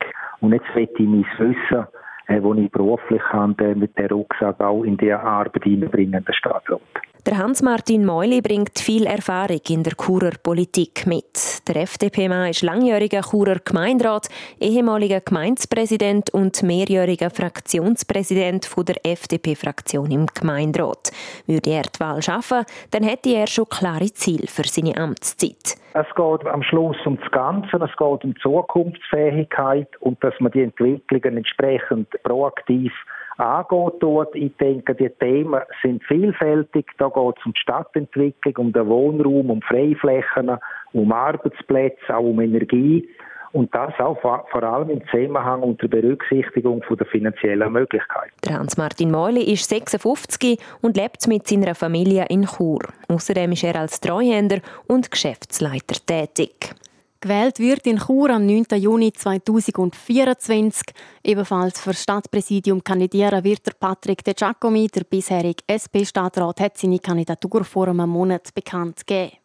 Und 0.40 0.52
jetzt 0.52 0.66
möchte 0.74 1.02
ich 1.02 1.08
mein 1.08 1.26
Wissen, 1.38 1.86
äh, 2.30 2.40
das 2.40 2.58
ich 2.58 2.70
beruflich 2.70 3.22
habe, 3.30 3.74
mit 3.74 3.96
der 3.98 4.10
Rucksack 4.10 4.60
auch 4.60 4.84
in 4.84 4.96
die 4.96 5.12
Arbeit 5.12 5.64
hineinbringen, 5.64 6.24
der 6.24 6.32
Stadtrat. 6.32 6.80
Der 7.26 7.36
Hans-Martin 7.36 8.06
Meuli 8.06 8.40
bringt 8.40 8.78
viel 8.78 9.04
Erfahrung 9.04 9.60
in 9.68 9.82
der 9.82 9.92
Churer 9.92 10.32
Politik 10.42 11.06
mit. 11.06 11.68
Der 11.68 11.82
FDP-Mann 11.82 12.48
ist 12.48 12.62
langjähriger 12.62 13.20
Churer 13.20 13.58
Gemeinderat, 13.62 14.28
ehemaliger 14.58 15.20
Gemeindepräsident 15.20 16.30
und 16.30 16.62
mehrjähriger 16.62 17.28
Fraktionspräsident 17.28 18.70
der 18.88 19.04
FDP-Fraktion 19.04 20.10
im 20.10 20.26
Gemeinderat. 20.26 21.12
Würde 21.46 21.70
er 21.70 21.82
die 21.82 22.00
Wahl 22.00 22.22
schaffen, 22.22 22.64
dann 22.90 23.02
hätte 23.02 23.28
er 23.34 23.46
schon 23.46 23.68
klare 23.68 24.10
Ziele 24.14 24.46
für 24.46 24.66
seine 24.66 24.96
Amtszeit. 24.96 25.76
Es 25.92 26.06
geht 26.14 26.46
am 26.46 26.62
Schluss 26.62 26.96
um 27.04 27.18
das 27.18 27.30
Ganze, 27.32 27.76
es 27.76 27.96
geht 27.96 28.24
um 28.24 28.36
Zukunftsfähigkeit 28.40 29.88
und 29.98 30.22
dass 30.22 30.34
man 30.38 30.52
die 30.52 30.62
Entwicklungen 30.62 31.38
entsprechend 31.38 32.08
proaktiv 32.22 32.92
angehen 33.38 33.90
tut. 33.98 34.28
Ich 34.34 34.56
denke, 34.58 34.94
die 34.94 35.08
Themen 35.08 35.60
sind 35.82 36.04
vielfältig. 36.04 36.86
Da 36.98 37.08
geht 37.08 37.38
es 37.38 37.46
um 37.46 37.52
die 37.54 37.60
Stadtentwicklung, 37.60 38.66
um 38.66 38.72
den 38.72 38.86
Wohnraum, 38.86 39.50
um 39.50 39.62
Freiflächen, 39.62 40.58
um 40.92 41.10
Arbeitsplätze, 41.10 42.16
auch 42.16 42.20
um 42.20 42.40
Energie. 42.40 43.08
Und 43.52 43.74
das 43.74 43.92
auch 43.98 44.20
vor 44.20 44.62
allem 44.62 44.90
im 44.90 45.02
Zusammenhang 45.10 45.62
unter 45.62 45.88
Berücksichtigung 45.88 46.84
der 46.88 47.06
finanziellen 47.06 47.72
Möglichkeiten. 47.72 48.32
Der 48.44 48.58
Hans-Martin 48.58 49.10
Meuli 49.10 49.42
ist 49.52 49.68
56 49.68 50.58
und 50.82 50.96
lebt 50.96 51.26
mit 51.26 51.48
seiner 51.48 51.74
Familie 51.74 52.26
in 52.28 52.46
Chur. 52.46 52.80
Außerdem 53.08 53.52
ist 53.52 53.64
er 53.64 53.76
als 53.76 54.00
Treuhänder 54.00 54.60
und 54.86 55.10
Geschäftsleiter 55.10 55.96
tätig. 56.06 56.74
Gewählt 57.22 57.58
wird 57.58 57.86
in 57.86 57.98
Chur 57.98 58.30
am 58.30 58.46
9. 58.46 58.64
Juni 58.76 59.12
2024. 59.12 60.94
Ebenfalls 61.22 61.78
für 61.78 61.92
Stadtpräsidium 61.92 62.82
kandidieren 62.82 63.44
wird 63.44 63.66
der 63.66 63.74
Patrick 63.78 64.24
De 64.24 64.32
Giacomi. 64.32 64.86
Der 64.86 65.04
bisherige 65.04 65.62
SP-Stadtrat 65.68 66.60
hat 66.60 66.78
seine 66.78 66.98
Kandidatur 66.98 67.64
vor 67.64 67.88
einem 67.88 68.08
Monat 68.08 68.54
bekannt 68.54 69.06
gegeben. 69.06 69.39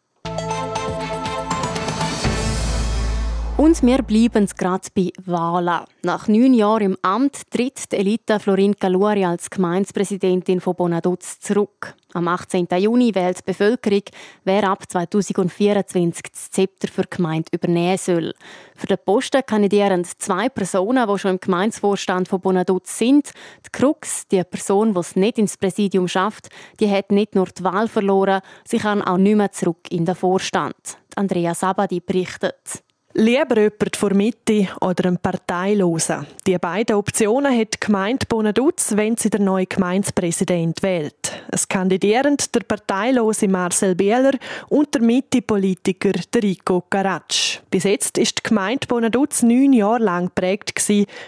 Und 3.66 3.82
wir 3.82 4.04
bleiben 4.04 4.46
gerade 4.56 4.86
bei 4.94 5.10
Wahlen. 5.24 5.86
Nach 6.04 6.28
neun 6.28 6.54
Jahren 6.54 6.92
im 6.92 6.98
Amt 7.02 7.50
tritt 7.50 7.90
die 7.90 7.96
Elita 7.96 8.38
Florin 8.38 8.76
Caluri 8.76 9.24
als 9.24 9.50
Gemeindepräsidentin 9.50 10.60
von 10.60 10.76
Bonaduz 10.76 11.40
zurück. 11.40 11.92
Am 12.12 12.28
18. 12.28 12.68
Juni 12.78 13.12
wählt 13.12 13.38
die 13.38 13.42
Bevölkerung, 13.44 14.02
wer 14.44 14.70
ab 14.70 14.88
2024 14.88 16.22
das 16.30 16.50
Zepter 16.52 16.86
für 16.86 17.02
die 17.02 17.16
Gemeinde 17.16 17.48
übernehmen 17.50 17.98
soll. 17.98 18.34
Für 18.76 18.86
den 18.86 18.98
Posten 19.04 19.42
kandidieren 19.44 20.04
zwei 20.04 20.48
Personen, 20.48 21.08
die 21.08 21.18
schon 21.18 21.32
im 21.32 21.40
Gemeindevorstand 21.40 22.28
von 22.28 22.40
Bonaduz 22.40 22.96
sind. 22.96 23.32
Die 23.64 23.70
Krux, 23.72 24.28
die 24.28 24.44
Person, 24.44 24.94
die 24.94 25.00
es 25.00 25.16
nicht 25.16 25.38
ins 25.38 25.56
Präsidium 25.56 26.06
schafft, 26.06 26.50
die 26.78 26.88
hat 26.88 27.10
nicht 27.10 27.34
nur 27.34 27.46
die 27.46 27.64
Wahl 27.64 27.88
verloren, 27.88 28.42
sie 28.64 28.78
kann 28.78 29.02
auch 29.02 29.18
nicht 29.18 29.36
mehr 29.36 29.50
zurück 29.50 29.90
in 29.90 30.04
den 30.04 30.14
Vorstand. 30.14 30.76
Andrea 31.16 31.52
Sabadi 31.52 31.98
berichtet. 31.98 32.85
Lieber 33.18 33.58
jemand 33.58 33.96
vor 33.96 34.12
Mitte 34.12 34.68
oder 34.82 35.08
ein 35.08 35.16
Parteiloser. 35.16 36.26
Die 36.46 36.58
beiden 36.58 36.96
Optionen 36.96 37.58
hat 37.58 37.72
die 37.72 37.80
Gemeinde 37.80 38.26
Bonaduz, 38.28 38.94
wenn 38.94 39.16
sie 39.16 39.30
den 39.30 39.44
neuen 39.44 39.66
Gemeindepräsident 39.66 40.82
wählt. 40.82 41.32
Es 41.50 41.66
kandidieren 41.66 42.36
der 42.54 42.60
parteilose 42.60 43.48
Marcel 43.48 43.94
Bieler 43.94 44.32
und 44.68 44.94
der 44.94 45.00
Mitte-Politiker 45.00 46.12
Rico 46.42 46.84
Caratsch. 46.90 47.62
Bis 47.70 47.84
jetzt 47.84 48.18
ist 48.18 48.36
die 48.36 48.48
Gemeinde 48.50 48.86
Bonaduz 48.86 49.42
neun 49.42 49.72
Jahre 49.72 50.04
lang 50.04 50.26
geprägt 50.26 50.78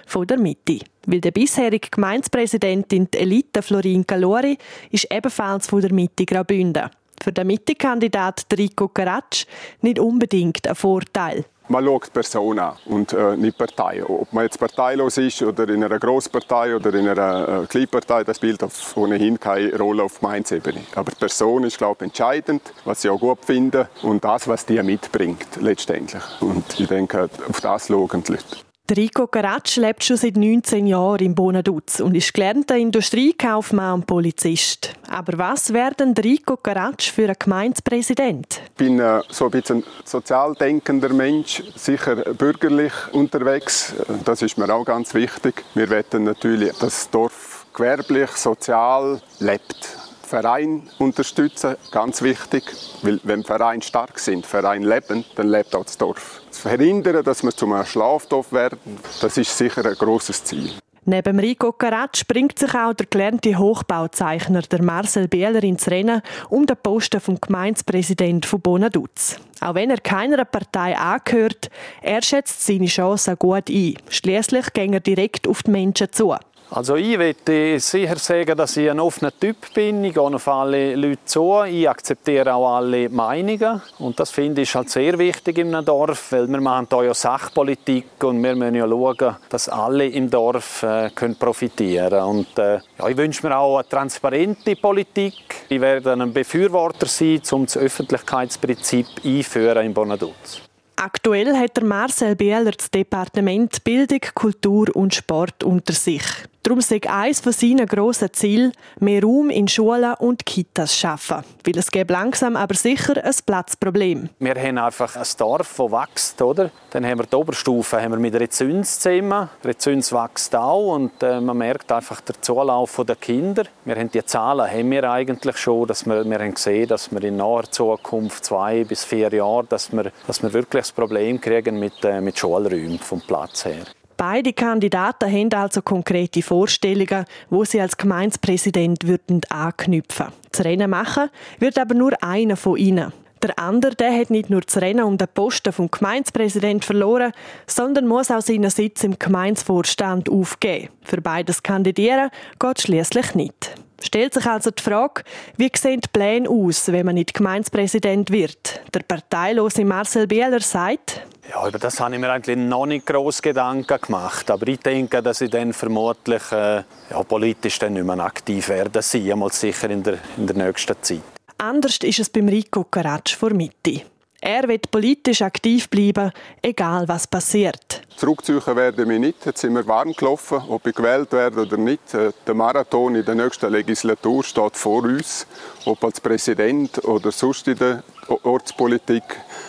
von 0.06 0.26
der 0.26 0.38
Mitte. 0.38 0.80
Weil 1.06 1.22
der 1.22 1.30
bisherige 1.30 1.88
Gemeindepräsidentin 1.90 3.08
Elita 3.12 3.62
Florin 3.62 4.06
Calori 4.06 4.58
ist 4.90 5.10
ebenfalls 5.10 5.66
von 5.66 5.80
der 5.80 5.94
Mitte 5.94 6.26
Graubünden. 6.26 6.90
Für 7.22 7.32
den 7.32 7.46
Mitte-Kandidat 7.46 8.44
Rico 8.58 8.88
Caratsch 8.88 9.46
nicht 9.80 9.98
unbedingt 9.98 10.68
ein 10.68 10.74
Vorteil 10.74 11.46
man 11.68 11.84
schaut 11.84 12.06
die 12.06 12.10
Person 12.10 12.58
an 12.58 12.76
und 12.86 13.12
äh, 13.12 13.36
nicht 13.36 13.58
Partei. 13.58 14.02
Ob 14.04 14.32
man 14.32 14.44
jetzt 14.44 14.58
parteilos 14.58 15.18
ist 15.18 15.42
oder 15.42 15.68
in 15.68 15.84
einer 15.84 15.98
Grosspartei 15.98 16.74
oder 16.74 16.94
in 16.94 17.08
einer 17.08 17.62
äh, 17.62 17.66
Kleinpartei, 17.66 18.24
das 18.24 18.36
spielt 18.36 18.62
auf 18.62 18.96
ohnehin 18.96 19.38
keine 19.38 19.76
Rolle 19.76 20.02
auf 20.04 20.20
Gemeinsebene. 20.20 20.80
Aber 20.94 21.10
die 21.10 21.18
Person 21.18 21.64
ist, 21.64 21.78
glaube 21.78 22.04
ich, 22.04 22.10
entscheidend, 22.10 22.62
was 22.84 23.02
sie 23.02 23.10
auch 23.10 23.20
gut 23.20 23.44
finden 23.44 23.86
und 24.02 24.24
das, 24.24 24.48
was 24.48 24.66
die 24.66 24.82
mitbringt, 24.82 25.46
letztendlich. 25.60 26.22
Und 26.40 26.78
ich 26.78 26.88
denke, 26.88 27.28
auf 27.48 27.60
das 27.60 27.88
schauen 27.88 28.22
die 28.24 28.32
Leute. 28.32 28.67
Rico 28.96 29.26
Caratsch 29.26 29.76
lebt 29.76 30.02
schon 30.02 30.16
seit 30.16 30.36
19 30.36 30.86
Jahren 30.86 31.18
in 31.18 31.34
Bonaduz 31.34 32.00
und 32.00 32.14
ist 32.14 32.32
gelernter 32.32 32.76
Industriekaufmann 32.76 33.94
und 33.94 34.06
Polizist. 34.06 34.94
Aber 35.08 35.36
was 35.36 35.72
wäre 35.74 35.94
denn 35.94 36.14
Rico 36.14 36.56
Caratsch 36.56 37.12
für 37.12 37.28
ein 37.28 37.36
Gemeindepräsident? 37.38 38.62
Ich 38.64 38.74
bin 38.76 38.98
äh, 38.98 39.20
so 39.28 39.44
ein 39.44 39.50
bisschen 39.50 39.84
sozial 40.04 40.54
denkender 40.54 41.10
Mensch, 41.10 41.62
sicher 41.76 42.16
bürgerlich 42.16 42.92
unterwegs. 43.12 43.94
Das 44.24 44.40
ist 44.40 44.56
mir 44.56 44.72
auch 44.72 44.84
ganz 44.84 45.12
wichtig. 45.12 45.64
Wir 45.74 45.90
wollen 45.90 46.24
natürlich, 46.24 46.70
dass 46.70 46.80
das 46.80 47.10
Dorf 47.10 47.66
gewerblich, 47.74 48.30
sozial 48.30 49.20
lebt. 49.38 49.97
Verein 50.28 50.82
unterstützen, 50.98 51.76
ganz 51.90 52.22
wichtig, 52.22 52.64
weil 53.02 53.18
wenn 53.24 53.42
Vereine 53.42 53.82
stark 53.82 54.18
sind, 54.18 54.46
Vereine 54.46 54.86
leben, 54.86 55.24
dann 55.34 55.48
lebt 55.48 55.74
auch 55.74 55.84
das 55.84 55.98
Dorf. 55.98 56.42
Zu 56.50 56.60
verhindern, 56.62 57.24
dass 57.24 57.42
wir 57.42 57.50
zum 57.50 57.74
Schlafdorf 57.84 58.52
werden, 58.52 58.78
das 59.20 59.36
ist 59.36 59.56
sicher 59.56 59.84
ein 59.84 59.94
großes 59.94 60.44
Ziel. 60.44 60.72
Neben 61.10 61.38
Rico 61.38 61.72
Caratsch 61.72 62.26
bringt 62.26 62.58
sich 62.58 62.74
auch 62.74 62.92
der 62.92 63.06
gelernte 63.06 63.56
Hochbauzeichner 63.56 64.60
der 64.60 64.82
Marcel 64.82 65.26
Bieler 65.26 65.62
ins 65.62 65.88
Rennen 65.88 66.20
um 66.50 66.66
den 66.66 66.76
Posten 66.76 67.18
vom 67.18 67.40
Gemeindepräsident 67.40 68.44
von 68.44 68.60
Bonaduz. 68.60 69.36
Auch 69.62 69.74
wenn 69.74 69.88
er 69.88 69.96
keiner 69.96 70.44
Partei 70.44 70.94
angehört, 70.98 71.70
er 72.02 72.20
schätzt 72.20 72.66
seine 72.66 72.88
Chancen 72.88 73.38
gut 73.38 73.70
ein. 73.70 73.94
Schließlich 74.10 74.70
ging 74.74 74.92
er 74.92 75.00
direkt 75.00 75.48
auf 75.48 75.62
die 75.62 75.70
Menschen 75.70 76.12
zu. 76.12 76.34
Also 76.70 76.96
ich 76.96 77.16
möchte 77.16 77.80
sicher 77.80 78.16
sagen, 78.16 78.56
dass 78.56 78.76
ich 78.76 78.90
ein 78.90 79.00
offener 79.00 79.32
Typ 79.32 79.72
bin. 79.72 80.04
Ich 80.04 80.12
gehe 80.12 80.22
auf 80.22 80.48
alle 80.48 80.94
Leute 80.96 81.24
zu. 81.24 81.62
Ich 81.62 81.88
akzeptiere 81.88 82.54
auch 82.54 82.76
alle 82.76 83.08
Meinungen. 83.08 83.80
Und 83.98 84.20
das 84.20 84.30
finde 84.30 84.60
ich 84.60 84.74
halt 84.74 84.90
sehr 84.90 85.18
wichtig 85.18 85.56
in 85.58 85.74
einem 85.74 85.86
Dorf, 85.86 86.30
weil 86.32 86.46
wir 86.46 86.60
machen 86.60 86.86
hier 86.90 87.04
ja 87.04 87.14
Sachpolitik 87.14 88.22
und 88.22 88.42
wir 88.42 88.54
müssen 88.54 88.74
ja 88.74 88.86
schauen, 88.86 89.36
dass 89.48 89.70
alle 89.70 90.06
im 90.08 90.28
Dorf 90.28 90.82
äh, 90.82 91.08
können 91.14 91.36
profitieren 91.36 92.10
können. 92.10 92.24
Und 92.24 92.58
äh, 92.58 92.80
ja, 92.98 93.08
ich 93.08 93.16
wünsche 93.16 93.46
mir 93.46 93.56
auch 93.56 93.78
eine 93.78 93.88
transparente 93.88 94.76
Politik. 94.76 95.34
Ich 95.70 95.80
werde 95.80 96.12
ein 96.12 96.32
Befürworter 96.34 97.06
sein, 97.06 97.40
um 97.52 97.64
das 97.64 97.78
Öffentlichkeitsprinzip 97.78 99.06
einführen 99.24 99.86
in 99.86 99.94
Bonaduz. 99.94 100.60
Aktuell 100.96 101.56
hat 101.56 101.76
der 101.76 101.84
Marcel 101.84 102.34
Bieler 102.34 102.72
das 102.72 102.90
Departement 102.90 103.84
Bildung, 103.84 104.20
Kultur 104.34 104.88
und 104.96 105.14
Sport 105.14 105.62
unter 105.62 105.92
sich. 105.92 106.24
Darum 106.68 106.82
sei 106.82 107.00
eines 107.08 107.40
von 107.40 107.52
seinen 107.52 107.86
grossen 107.86 108.30
Zielen, 108.34 108.72
mehr 109.00 109.22
Raum 109.22 109.48
in 109.48 109.68
Schulen 109.68 110.12
und 110.18 110.44
Kitas 110.44 110.94
schaffen. 110.94 111.42
Weil 111.64 111.78
es 111.78 111.90
gibt 111.90 112.10
langsam 112.10 112.56
aber 112.56 112.74
sicher 112.74 113.24
ein 113.24 113.34
Platzproblem. 113.46 114.28
Wir 114.38 114.54
haben 114.54 114.76
einfach 114.76 115.16
ein 115.16 115.26
Dorf, 115.38 115.76
das 115.78 115.90
wächst, 115.90 116.42
oder? 116.42 116.70
Dann 116.90 117.06
haben 117.06 117.20
wir 117.20 117.24
die 117.24 117.36
Oberstufe 117.36 118.02
haben 118.02 118.10
wir 118.10 118.18
mit 118.18 118.34
Rezüns 118.34 119.00
zusammen. 119.00 119.48
Rezüns 119.64 120.12
wächst 120.12 120.54
auch 120.54 120.94
und 120.94 121.22
äh, 121.22 121.40
man 121.40 121.56
merkt 121.56 121.90
einfach 121.90 122.20
den 122.20 122.36
Zulauf 122.42 123.02
der 123.02 123.16
Kinder. 123.16 123.64
Wir 123.86 123.96
haben 123.96 124.10
die 124.10 124.22
Zahlen 124.26 124.70
haben 124.70 124.90
wir 124.90 125.10
eigentlich 125.10 125.56
schon, 125.56 125.86
dass 125.86 126.04
wir, 126.04 126.22
wir 126.28 126.38
haben 126.38 126.52
gesehen, 126.52 126.86
dass 126.86 127.10
wir 127.10 127.24
in 127.24 127.38
naher 127.38 127.70
Zukunft 127.70 128.44
zwei 128.44 128.84
bis 128.84 129.06
vier 129.06 129.32
Jahren, 129.32 129.66
dass 129.70 129.90
wir, 129.90 130.12
dass 130.26 130.42
wir 130.42 130.52
wirklich 130.52 130.82
das 130.82 130.92
Problem 130.92 131.40
kriegen 131.40 131.78
mit, 131.78 132.04
äh, 132.04 132.20
mit 132.20 132.38
Schulräumen 132.38 132.98
vom 132.98 133.22
Platz 133.22 133.64
her. 133.64 133.86
Beide 134.18 134.52
Kandidaten 134.52 135.30
haben 135.30 135.52
also 135.52 135.80
konkrete 135.80 136.42
Vorstellungen, 136.42 137.24
wo 137.50 137.64
sie 137.64 137.80
als 137.80 137.96
Gemeindepräsident 137.96 139.06
würden 139.06 139.42
anknüpfen. 139.48 140.26
Das 140.50 140.64
Rennen 140.64 140.90
machen 140.90 141.30
wird 141.60 141.78
aber 141.78 141.94
nur 141.94 142.20
einer 142.20 142.56
von 142.56 142.76
ihnen. 142.76 143.12
Der 143.40 143.56
andere 143.60 143.94
der 143.94 144.12
hat 144.12 144.30
nicht 144.30 144.50
nur 144.50 144.62
das 144.62 144.78
Rennen 144.78 145.04
um 145.04 145.16
den 145.16 145.28
Posten 145.32 145.72
vom 145.72 145.88
Gemeindepräsident 145.88 146.84
verloren, 146.84 147.30
sondern 147.68 148.08
muss 148.08 148.32
auch 148.32 148.40
seinen 148.40 148.70
Sitz 148.70 149.04
im 149.04 149.20
Gemeindevorstand 149.20 150.28
aufgeben. 150.28 150.88
Für 151.04 151.20
beides 151.20 151.62
Kandidieren 151.62 152.30
geht 152.58 152.80
schließlich 152.80 153.36
nicht. 153.36 153.76
Stellt 154.02 154.34
sich 154.34 154.46
also 154.46 154.72
die 154.72 154.82
Frage, 154.82 155.22
wie 155.56 155.70
sehen 155.76 156.00
die 156.00 156.08
Pläne 156.12 156.50
aus, 156.50 156.90
wenn 156.90 157.06
man 157.06 157.14
nicht 157.14 157.34
Gemeindepräsident 157.34 158.32
wird? 158.32 158.80
Der 158.92 159.00
parteilose 159.00 159.84
Marcel 159.84 160.26
Bieler 160.26 160.60
sagt, 160.60 161.22
ja, 161.48 161.66
über 161.66 161.78
das 161.78 161.98
habe 162.00 162.14
ich 162.14 162.20
mir 162.20 162.30
eigentlich 162.30 162.56
noch 162.56 162.86
nicht 162.86 163.06
groß 163.06 163.40
Gedanken 163.42 164.00
gemacht. 164.00 164.50
Aber 164.50 164.66
ich 164.68 164.80
denke, 164.80 165.22
dass 165.22 165.40
ich 165.40 165.50
dann 165.50 165.72
vermutlich 165.72 166.42
äh, 166.52 166.82
ja, 167.10 167.22
politisch 167.26 167.78
dann 167.78 167.94
nicht 167.94 168.04
mehr 168.04 168.18
aktiv 168.20 168.68
werden 168.68 169.02
sein, 169.02 169.30
einmal 169.30 169.52
sicher 169.52 169.90
in 169.90 170.02
der, 170.02 170.18
in 170.36 170.46
der 170.46 170.56
nächsten 170.56 170.94
Zeit. 171.00 171.22
Anders 171.56 171.98
ist 172.02 172.18
es 172.18 172.30
beim 172.30 172.48
Rico 172.48 172.84
Caratsch 172.84 173.36
vor 173.36 173.50
Mitte. 173.50 174.02
Er 174.40 174.68
wird 174.68 174.92
politisch 174.92 175.42
aktiv 175.42 175.88
bleiben, 175.88 176.30
egal 176.62 177.08
was 177.08 177.26
passiert. 177.26 178.02
Zurückziehen 178.16 178.64
werden 178.76 179.08
wir 179.08 179.18
nicht. 179.18 179.44
Jetzt 179.44 179.62
sind 179.62 179.74
wir 179.74 179.84
warm 179.86 180.12
gelaufen, 180.12 180.62
ob 180.68 180.86
ich 180.86 180.94
gewählt 180.94 181.32
werde 181.32 181.62
oder 181.62 181.76
nicht. 181.76 182.14
Äh, 182.14 182.30
der 182.46 182.54
Marathon 182.54 183.16
in 183.16 183.24
der 183.24 183.34
nächsten 183.34 183.72
Legislatur 183.72 184.44
steht 184.44 184.76
vor 184.76 185.02
uns. 185.02 185.46
Ob 185.86 186.04
als 186.04 186.20
Präsident 186.20 187.04
oder 187.04 187.32
sonst 187.32 187.66
in 187.66 187.78
der 187.78 188.04
Ortspolitik 188.44 189.24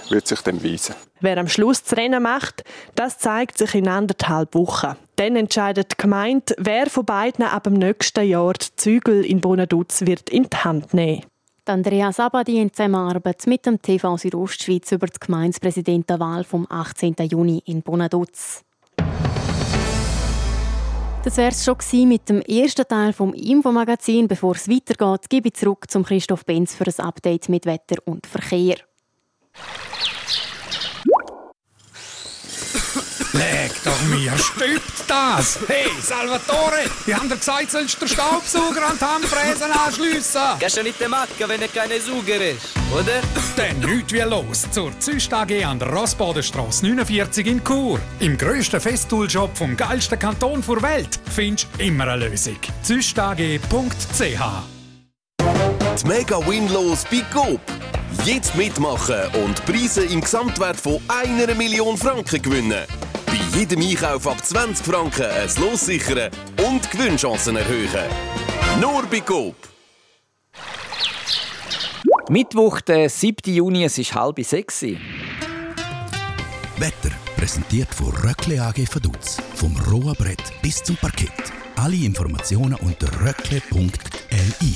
wird 0.09 0.27
sich 0.27 0.41
dann 0.41 0.63
weisen. 0.63 0.93
Wer 1.22 1.38
am 1.38 1.50
Schluss 1.50 1.84
das 1.84 1.98
Rennen 1.98 2.24
macht, 2.24 2.64
das 2.96 3.18
zeigt 3.18 3.58
sich 3.58 3.76
in 3.76 3.90
anderthalb 3.90 4.56
Wochen. 4.56 4.96
Dann 5.18 5.36
entscheidet 5.36 5.92
die 5.92 5.98
Gemeinde, 5.98 6.56
wer 6.58 6.90
von 6.90 7.06
beiden 7.06 7.44
ab 7.44 7.64
dem 7.64 7.74
nächsten 7.74 8.26
Jahr 8.26 8.54
die 8.54 8.76
Zügel 8.78 9.26
in 9.26 9.42
Bonaduz 9.42 10.02
wird 10.06 10.30
in 10.30 10.50
die 10.50 10.58
Hand 10.58 10.94
nehmen. 10.94 11.26
Andrea 11.66 12.12
Sabadi 12.12 12.60
in 12.60 12.74
Zusammenarbeit 12.74 13.46
mit 13.46 13.66
dem 13.66 13.82
TV 13.82 14.18
Südostschweiz 14.18 14.92
über 14.92 15.08
die 15.08 15.20
Gemeindepräsidentenwahl 15.20 16.44
vom 16.44 16.66
18. 16.70 17.16
Juni 17.30 17.62
in 17.66 17.84
Bonaduz. 17.84 18.64
Das 21.24 21.36
wäre 21.36 21.52
es 21.52 21.66
schon 21.66 22.08
mit 22.08 22.30
dem 22.30 22.42
ersten 22.42 22.88
Teil 22.88 23.12
vom 23.12 23.34
Infomagazin. 23.34 24.28
Bevor 24.28 24.56
es 24.56 24.70
weitergeht, 24.70 25.30
gebe 25.30 25.50
ich 25.50 25.56
zurück 25.56 25.92
zum 25.92 26.06
Christoph 26.06 26.46
Benz 26.46 26.74
für 26.74 26.86
ein 26.86 27.06
Update 27.06 27.50
mit 27.50 27.66
Wetter 27.66 27.98
und 28.06 28.26
Verkehr. 28.26 28.78
Leg 33.39 33.72
doch 33.86 34.01
mir, 34.10 34.38
stübt 34.38 35.05
das! 35.08 35.60
Hey, 35.65 35.88
Salvatore, 36.01 36.84
die 37.08 37.15
haben 37.15 37.29
dir 37.29 37.38
gesagt, 37.38 37.72
sollst 37.72 37.96
du 37.96 38.05
den 38.05 38.10
Staubsauger 38.10 38.86
an 38.86 38.98
die 39.00 39.05
Handfräsen 39.05 39.72
anschliessen. 39.72 40.41
Kannst 40.60 40.75
du 40.75 40.84
nicht 40.84 41.08
machen, 41.08 41.29
wenn 41.48 41.62
er 41.62 41.69
keine 41.69 42.01
Sauger 42.01 42.36
ist, 42.36 42.74
oder? 42.91 43.22
Dann 43.55 43.79
nichts 43.79 44.12
wie 44.12 44.19
los 44.19 44.69
zur 44.72 44.91
Züst 45.00 45.34
AG 45.34 45.63
an 45.63 45.79
der 45.79 45.88
Rossbodenstrasse 45.88 46.86
49 46.86 47.48
in 47.48 47.63
Chur. 47.63 48.01
Im 48.19 48.38
grössten 48.38 48.81
Festool-Job 48.81 49.58
vom 49.58 49.77
geilsten 49.77 50.19
Kanton 50.19 50.62
der 50.67 50.81
Welt 50.81 51.17
findest 51.34 51.69
du 51.77 51.84
immer 51.86 52.10
eine 52.10 52.27
Lösung. 52.27 52.60
züstag.ch 52.81 53.62
Die 55.39 56.08
Mega 56.08 56.46
Winlos 56.46 57.05
bei 57.10 57.24
Coop. 57.31 57.62
Jetzt 58.25 58.53
mitmachen 58.55 59.22
und 59.46 59.65
Preise 59.65 60.03
im 60.03 60.19
Gesamtwert 60.19 60.77
von 60.77 61.00
einer 61.08 61.55
Million 61.55 61.96
Franken 61.96 62.41
gewinnen. 62.41 62.86
Bei 63.29 63.59
jedem 63.59 63.81
Einkauf 63.81 64.27
ab 64.27 64.43
20 64.43 64.83
Franken 64.86 65.25
ein 65.25 65.50
Los 65.59 65.86
sichern 65.86 66.31
und 66.67 66.89
Gewinnchancen 66.89 67.55
erhöhen. 67.55 68.09
Nur 68.81 69.05
bei 69.05 69.19
Coop. 69.19 69.55
Mittwoch, 72.29 72.81
der 72.81 73.07
7. 73.09 73.53
Juni, 73.53 73.83
es 73.83 74.00
ist 74.00 74.15
halb 74.15 74.43
sechs. 74.43 74.81
Wetter 74.81 74.98
präsentiert 77.38 77.93
von 77.93 78.07
Röckle 78.07 78.63
AG 78.63 78.88
Vaduz. 78.93 79.38
Vom 79.55 79.75
rohen 79.91 80.15
Brett 80.15 80.41
bis 80.63 80.83
zum 80.83 80.95
Parkett. 80.95 81.29
Alle 81.75 81.98
Informationen 81.98 82.74
unter 82.75 83.07
röckle.li. 83.21 84.75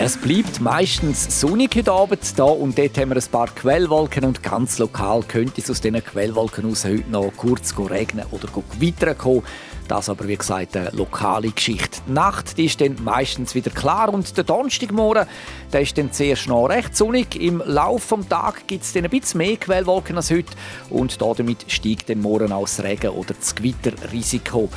Es 0.00 0.16
bleibt 0.16 0.60
meistens 0.60 1.40
sonnig 1.40 1.74
heute 1.74 1.90
Abend 1.90 2.20
da 2.38 2.44
und 2.44 2.78
dort 2.78 2.96
haben 2.96 3.10
wir 3.10 3.16
ein 3.16 3.30
paar 3.32 3.48
Quellwolken 3.48 4.24
und 4.24 4.44
ganz 4.44 4.78
lokal 4.78 5.24
könnte 5.24 5.60
es 5.60 5.68
aus 5.68 5.80
diesen 5.80 6.04
Quellwolken 6.04 6.70
aus 6.70 6.84
heute 6.84 7.10
noch 7.10 7.32
kurz 7.36 7.74
regnen 7.76 8.24
oder 8.30 8.46
weiterkommen. 8.78 9.42
Das 9.88 10.08
aber, 10.08 10.28
wie 10.28 10.36
gesagt, 10.36 10.76
eine 10.76 10.90
lokale 10.90 11.50
Geschichte. 11.50 11.98
Die 12.06 12.12
Nacht 12.12 12.56
die 12.58 12.66
ist 12.66 12.80
dann 12.80 12.94
meistens 13.02 13.56
wieder 13.56 13.70
klar 13.70 14.14
und 14.14 14.36
der 14.36 14.44
Donnerstagmorgen 14.44 15.26
der 15.72 15.80
ist 15.80 15.98
dann 15.98 16.12
zuerst 16.12 16.46
noch 16.46 16.66
recht 16.66 16.96
sonnig. 16.96 17.34
Im 17.34 17.60
Laufe 17.66 18.18
des 18.18 18.28
Tages 18.28 18.62
gibt 18.68 18.84
es 18.84 18.92
dann 18.92 19.02
ein 19.02 19.10
bisschen 19.10 19.38
mehr 19.38 19.56
Quellwolken 19.56 20.16
als 20.16 20.30
heute 20.30 20.52
und 20.90 21.20
damit 21.20 21.64
steigt 21.66 22.08
dann 22.08 22.20
morgen 22.20 22.52
auch 22.52 22.62
das 22.62 22.84
Regen- 22.84 23.10
oder 23.10 23.34
das 23.34 23.52
Gewitterrisiko. 23.52 24.68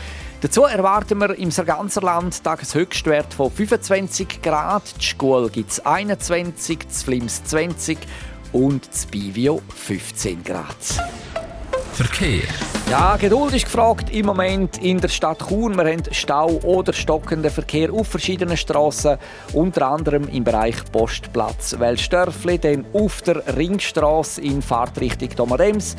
Dazu 0.41 0.63
erwarten 0.63 1.19
wir 1.19 1.37
im 1.37 1.51
ganzen 1.51 2.01
Land 2.01 2.43
Tageshöchstwert 2.43 3.31
von 3.31 3.51
25 3.51 4.41
Grad. 4.41 4.81
Die 4.99 5.05
Schule 5.05 5.51
gibt 5.51 5.69
es 5.69 5.85
21, 5.85 6.79
das 6.87 7.03
Flims 7.03 7.43
20 7.43 7.99
und 8.51 8.89
das 8.89 9.05
Bivio 9.05 9.61
15 9.75 10.43
Grad. 10.43 10.75
Verkehr. 11.93 12.47
Ja, 12.89 13.17
Geduld 13.17 13.53
ist 13.53 13.65
gefragt 13.65 14.09
im 14.09 14.25
Moment 14.25 14.79
in 14.79 14.99
der 14.99 15.09
Stadt 15.09 15.47
Chur. 15.47 15.69
Wir 15.75 15.85
haben 15.85 16.03
Stau 16.09 16.49
oder 16.63 16.91
stockenden 16.91 17.51
Verkehr 17.51 17.93
auf 17.93 18.07
verschiedenen 18.07 18.57
Straßen, 18.57 19.17
unter 19.53 19.89
anderem 19.89 20.27
im 20.27 20.43
Bereich 20.43 20.77
Postplatz 20.91 21.75
Welsdörfli, 21.77 22.57
dann 22.57 22.85
auf 22.93 23.21
der 23.21 23.43
Ringstraße 23.55 24.41
in 24.41 24.63
Fahrtrichtung 24.63 25.29
Domarems. 25.35 25.95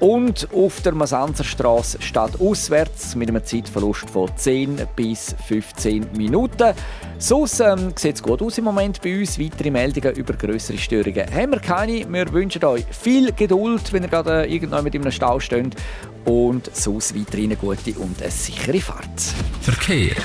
Und 0.00 0.48
auf 0.54 0.80
der 0.80 0.94
Masanzerstraße 0.94 2.00
steht 2.00 2.40
auswärts 2.40 3.14
mit 3.14 3.28
einem 3.28 3.44
Zeitverlust 3.44 4.08
von 4.08 4.30
10 4.34 4.88
bis 4.96 5.36
15 5.46 6.06
Minuten. 6.16 6.72
Sonst 7.18 7.60
ähm, 7.60 7.92
sieht 7.94 8.16
es 8.16 8.22
gut 8.22 8.40
aus 8.40 8.56
im 8.56 8.64
Moment 8.64 9.02
bei 9.02 9.20
uns. 9.20 9.38
Weitere 9.38 9.70
Meldungen 9.70 10.16
über 10.16 10.32
größere 10.32 10.78
Störungen 10.78 11.30
haben 11.30 11.52
wir 11.52 11.60
keine. 11.60 12.10
Wir 12.10 12.32
wünschen 12.32 12.64
euch 12.64 12.86
viel 12.90 13.30
Geduld, 13.32 13.92
wenn 13.92 14.04
ihr 14.04 14.08
gerade 14.08 14.46
irgendwann 14.46 14.84
mit 14.84 14.94
einem 14.94 15.12
Stau 15.12 15.38
steht. 15.38 15.76
Und 16.24 16.74
sonst 16.74 17.14
weiterhin 17.14 17.50
eine 17.50 17.56
gute 17.56 17.92
und 17.98 18.22
eine 18.22 18.30
sichere 18.30 18.80
Fahrt. 18.80 19.20
Verkehr. 19.60 20.16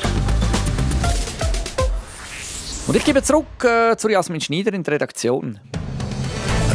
Und 2.87 2.95
ich 2.95 3.03
gebe 3.03 3.21
zurück 3.21 3.45
äh, 3.65 3.97
zu 3.97 4.07
Jasmin 4.07 4.39
Schneider 4.39 4.71
in 4.71 4.83
die 4.83 4.91
Redaktion. 4.91 5.59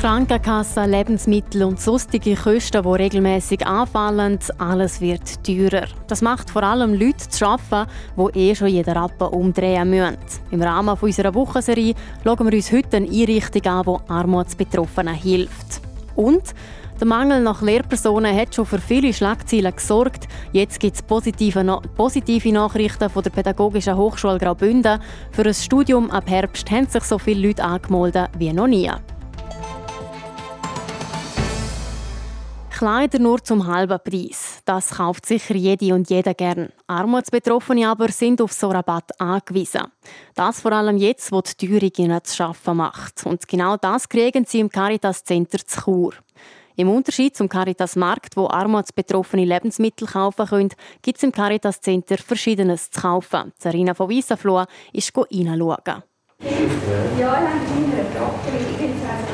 Krankenkasse, 0.00 0.86
Lebensmittel 0.86 1.62
und 1.62 1.78
sonstige 1.78 2.34
Kosten, 2.34 2.82
die 2.82 2.88
regelmäßig 2.88 3.66
anfallen, 3.66 4.38
alles 4.56 5.02
wird 5.02 5.44
teurer. 5.44 5.88
Das 6.06 6.22
macht 6.22 6.48
vor 6.48 6.62
allem 6.62 6.94
Leute 6.94 7.28
zu 7.28 7.46
arbeiten, 7.46 7.90
die 8.16 8.38
eh 8.38 8.54
schon 8.54 8.68
jeden 8.68 8.96
Rappen 8.96 9.28
umdrehen 9.28 9.90
müssen. 9.90 10.16
Im 10.52 10.62
Rahmen 10.62 10.96
unserer 10.98 11.34
Wochenserie 11.34 11.94
schauen 12.24 12.46
wir 12.46 12.56
uns 12.56 12.72
heute 12.72 12.96
eine 12.96 13.10
Einrichtung 13.10 13.66
an, 13.66 13.84
die 13.84 14.10
Armutsbetroffenen 14.10 15.14
hilft. 15.14 15.82
Und 16.16 16.44
der 16.98 17.06
Mangel 17.06 17.42
nach 17.42 17.60
Lehrpersonen 17.60 18.34
hat 18.34 18.54
schon 18.54 18.64
für 18.64 18.78
viele 18.78 19.12
Schlagzeilen 19.12 19.76
gesorgt. 19.76 20.28
Jetzt 20.52 20.80
gibt 20.80 20.96
es 20.96 21.02
positive, 21.02 21.62
positive 21.94 22.52
Nachrichten 22.52 23.10
von 23.10 23.22
der 23.22 23.30
Pädagogischen 23.30 23.98
Hochschule 23.98 24.38
Graubünden. 24.38 24.98
Für 25.30 25.44
ein 25.44 25.52
Studium 25.52 26.10
ab 26.10 26.24
Herbst 26.30 26.70
haben 26.70 26.86
sich 26.86 27.04
so 27.04 27.18
viele 27.18 27.48
Leute 27.48 27.62
angemeldet 27.62 28.30
wie 28.38 28.50
noch 28.50 28.66
nie. 28.66 28.90
Kleider 32.80 33.18
nur 33.18 33.44
zum 33.44 33.66
halben 33.66 33.98
Preis. 34.02 34.62
Das 34.64 34.92
kauft 34.92 35.26
sicher 35.26 35.54
jede 35.54 35.92
und 35.94 36.08
jeder 36.08 36.32
gern. 36.32 36.70
Armutsbetroffene 36.86 37.86
aber 37.86 38.08
sind 38.08 38.40
auf 38.40 38.54
so 38.54 38.70
Rabatt 38.70 39.20
angewiesen. 39.20 39.82
Das 40.34 40.62
vor 40.62 40.72
allem 40.72 40.96
jetzt, 40.96 41.30
wo 41.30 41.42
die 41.42 41.66
Teuerung 41.66 41.90
ihnen 41.98 42.24
zu 42.24 42.36
schaffen 42.36 42.78
macht. 42.78 43.26
Und 43.26 43.46
genau 43.46 43.76
das 43.76 44.08
kriegen 44.08 44.46
sie 44.46 44.60
im 44.60 44.70
Caritas 44.70 45.22
Center 45.24 45.58
zu 45.58 45.82
Chur. 45.82 46.14
Im 46.74 46.88
Unterschied 46.88 47.36
zum 47.36 47.50
Caritas 47.50 47.96
Markt, 47.96 48.34
wo 48.38 48.48
armutsbetroffene 48.48 49.44
Lebensmittel 49.44 50.08
kaufen 50.08 50.46
können, 50.46 50.70
gibt 51.02 51.18
es 51.18 51.22
im 51.22 51.32
Caritas 51.32 51.82
Center 51.82 52.16
Verschiedenes 52.16 52.90
zu 52.90 52.98
kaufen. 52.98 53.52
Sarina 53.58 53.92
von 53.92 54.08
Wiesenfloh 54.08 54.64
ist 54.94 55.12
reinschauen. 55.14 56.02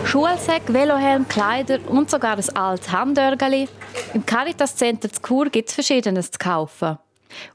Schulsäcke, 0.07 0.73
Velohelm, 0.73 1.27
Kleider 1.27 1.81
und 1.89 2.09
sogar 2.09 2.39
ein 2.39 2.57
altes 2.57 2.93
Handörgeli. 2.93 3.69
Im 4.15 4.25
Caritas 4.25 4.77
Center 4.77 5.13
zu 5.13 5.21
Chur 5.21 5.51
gibt 5.51 5.69
es 5.69 5.75
Verschiedenes 5.75 6.31
zu 6.31 6.39
kaufen. 6.39 6.99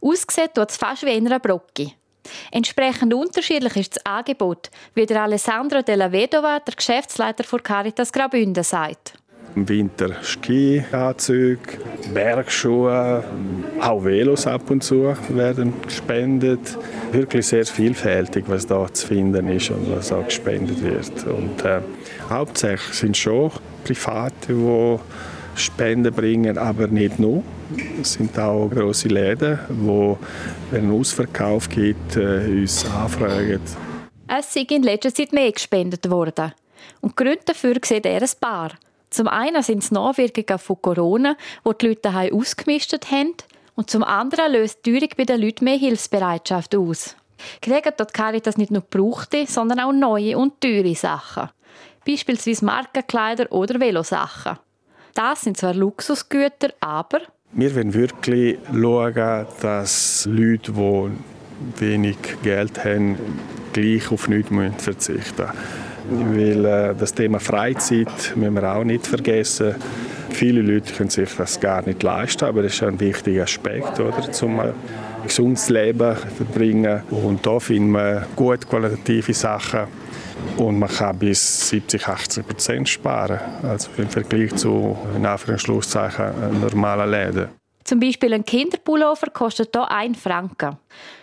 Ausgesehen 0.01 0.49
tut 0.53 0.69
es 0.69 0.77
fast 0.77 1.05
wie 1.05 1.15
in 1.15 1.27
einer 1.27 1.39
Brocke. 1.39 1.93
Entsprechend 2.51 3.13
unterschiedlich 3.13 3.75
ist 3.77 3.95
das 3.95 4.05
Angebot, 4.05 4.69
wie 4.93 5.05
der 5.05 5.23
Alessandro 5.23 5.81
Della 5.81 6.11
Vedova, 6.11 6.59
der 6.59 6.75
Geschäftsleiter 6.75 7.45
von 7.45 7.63
Caritas 7.63 8.11
Graubünden, 8.11 8.63
sagt. 8.63 9.13
Im 9.55 9.67
Winter 9.67 10.09
Skianzüge, 10.23 11.59
Bergschuhe, 12.13 13.23
auch 13.81 14.03
Velos 14.03 14.47
ab 14.47 14.69
und 14.69 14.83
zu 14.83 15.13
werden 15.29 15.73
gespendet. 15.85 16.77
Wirklich 17.11 17.47
sehr 17.47 17.65
vielfältig, 17.65 18.45
was 18.47 18.65
da 18.65 18.87
zu 18.93 19.07
finden 19.07 19.49
ist 19.49 19.69
und 19.71 19.91
was 19.91 20.11
auch 20.11 20.25
gespendet 20.25 20.81
wird. 20.81 21.25
Und, 21.27 21.65
äh, 21.65 21.81
hauptsächlich 22.29 22.93
sind 22.93 23.17
schon 23.17 23.51
Private, 23.83 24.33
die 24.47 24.97
Spenden 25.55 26.13
bringen, 26.13 26.57
aber 26.57 26.87
nicht 26.87 27.19
nur. 27.19 27.43
Es 28.01 28.13
sind 28.13 28.37
auch 28.39 28.69
große 28.69 29.07
Läden, 29.09 29.59
die, 29.69 30.15
wenn 30.71 30.83
einen 30.83 30.99
Ausverkauf 30.99 31.69
gibt, 31.69 32.15
äh, 32.15 32.45
uns 32.47 32.85
anfragen. 32.89 33.59
Es 34.27 34.53
sei 34.53 34.65
in 34.69 34.83
letzter 34.83 35.13
Zeit 35.13 35.33
mehr 35.33 35.51
gespendet 35.51 36.09
worden. 36.09 36.53
Und 37.01 37.15
Gründe 37.15 37.41
dafür 37.45 37.75
sieht 37.83 38.05
er 38.05 38.21
ein 38.21 38.29
paar. 38.39 38.71
Zum 39.11 39.27
einen 39.27 39.61
sind 39.61 39.83
es 39.83 39.91
Nachwirkungen 39.91 40.57
von 40.57 40.81
Corona, 40.81 41.35
wo 41.63 41.73
die 41.73 41.89
Leute 41.89 42.01
daheim 42.01 42.33
ausgemistet 42.33 43.11
haben. 43.11 43.33
Und 43.75 43.89
zum 43.89 44.03
anderen 44.03 44.53
löst 44.53 44.85
die 44.85 44.93
Teuerung 44.93 45.09
bei 45.17 45.25
den 45.25 45.41
Leuten 45.41 45.65
mehr 45.65 45.77
Hilfsbereitschaft 45.77 46.75
aus. 46.75 47.15
Kriegen 47.61 47.93
dort 47.97 48.13
Caritas 48.13 48.57
nicht 48.57 48.71
nur 48.71 48.81
gebrauchte, 48.81 49.45
sondern 49.47 49.81
auch 49.81 49.91
neue 49.91 50.37
und 50.37 50.61
teure 50.61 50.95
Sachen. 50.95 51.49
Beispielsweise 52.05 52.65
Markenkleider 52.65 53.51
oder 53.51 53.79
Velosachen. 53.79 54.57
Das 55.13 55.41
sind 55.41 55.57
zwar 55.57 55.73
Luxusgüter, 55.73 56.69
aber 56.79 57.19
wir 57.53 57.75
wollen 57.75 57.93
wirklich 57.93 58.57
schauen, 58.71 59.45
dass 59.61 60.25
Leute, 60.25 60.71
die 60.71 61.11
wenig 61.79 62.17
Geld 62.43 62.83
haben, 62.85 63.17
gleich 63.73 64.09
auf 64.09 64.29
nichts 64.29 64.49
verzichten 64.81 65.43
müssen. 65.43 65.90
Weil 66.09 66.65
äh, 66.65 66.95
das 66.97 67.13
Thema 67.13 67.39
Freizeit 67.39 68.33
müssen 68.35 68.53
wir 68.55 68.75
auch 68.75 68.83
nicht 68.83 69.07
vergessen. 69.07 69.75
Viele 70.29 70.61
Leute 70.61 70.93
können 70.93 71.09
sich 71.09 71.29
das 71.35 71.59
gar 71.59 71.85
nicht 71.85 72.03
leisten, 72.03 72.45
aber 72.45 72.63
das 72.63 72.73
ist 72.73 72.83
ein 72.83 72.99
wichtiger 72.99 73.43
Aspekt, 73.43 73.99
oder, 73.99 74.31
zum 74.31 74.59
ein 74.59 74.73
gesundes 75.23 75.69
Leben 75.69 76.15
verbringen. 76.15 77.03
Und 77.09 77.45
da 77.45 77.59
finden 77.59 77.91
wir 77.91 78.27
gut 78.35 78.67
qualitative 78.67 79.33
Sachen 79.33 79.87
und 80.57 80.79
man 80.79 80.89
kann 80.89 81.17
bis 81.17 81.69
70, 81.69 82.07
80 82.07 82.47
Prozent 82.47 82.89
sparen. 82.89 83.39
Also 83.63 83.89
im 83.97 84.09
Vergleich 84.09 84.55
zu, 84.55 84.97
in 85.15 85.25
Anführungszeichen, 85.25 86.61
normalen 86.61 87.11
Läden. 87.11 87.61
Zum 87.83 87.99
Beispiel 87.99 88.33
ein 88.33 88.45
Kinderpullover 88.45 89.27
kostet 89.31 89.75
hier 89.75 89.89
1 89.89 90.19
Franken. 90.19 90.77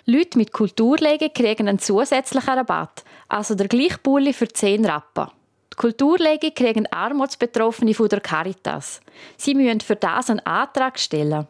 Leute 0.07 0.39
mit 0.39 0.53
Kulturlege 0.53 1.31
kriegen 1.31 1.69
einen 1.69 1.79
zusätzlichen 1.79 2.49
Rabatt, 2.49 3.05
also 3.29 3.55
der 3.55 3.69
gleiche 3.69 3.99
Pulli 3.99 4.33
für 4.33 4.49
10 4.49 4.85
Rappen. 4.85 5.29
Die 5.73 5.77
Kulturlege 5.77 6.51
kriegen 6.51 6.87
Armutsbetroffene 6.91 7.95
von 7.95 8.09
der 8.09 8.21
Caritas. 8.21 9.01
Sie 9.37 9.55
müssen 9.55 9.81
für 9.81 9.97
das 9.97 10.31
einen 10.31 10.41
Antrag 10.41 10.99
stellen. 10.99 11.47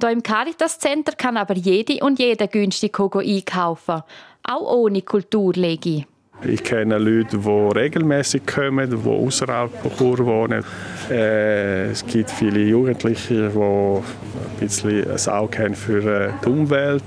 Hier 0.00 0.10
im 0.10 0.22
Caritas 0.22 0.78
Center 0.78 1.12
kann 1.12 1.36
aber 1.36 1.54
jede 1.54 2.02
und 2.02 2.18
jeder 2.18 2.46
günstig 2.46 2.98
einkaufen, 2.98 4.02
auch 4.44 4.72
ohne 4.72 5.02
Kulturlege. 5.02 6.06
Ich 6.44 6.62
kenne 6.62 6.98
Leute, 6.98 7.38
die 7.38 7.78
regelmäßig 7.78 8.46
kommen, 8.46 8.90
die 8.90 9.08
außerhalb 9.08 9.70
von 9.72 9.96
Chur 9.96 10.26
wohnen. 10.26 10.62
Äh, 11.10 11.86
es 11.86 12.06
gibt 12.06 12.30
viele 12.30 12.60
Jugendliche, 12.60 13.48
die 13.48 13.58
ein 13.58 14.02
bisschen 14.60 15.10
ein 15.10 15.28
Auge 15.32 15.58
haben 15.58 15.74
für 15.74 16.04
äh, 16.04 16.32
die 16.44 16.48
Umwelt, 16.48 17.04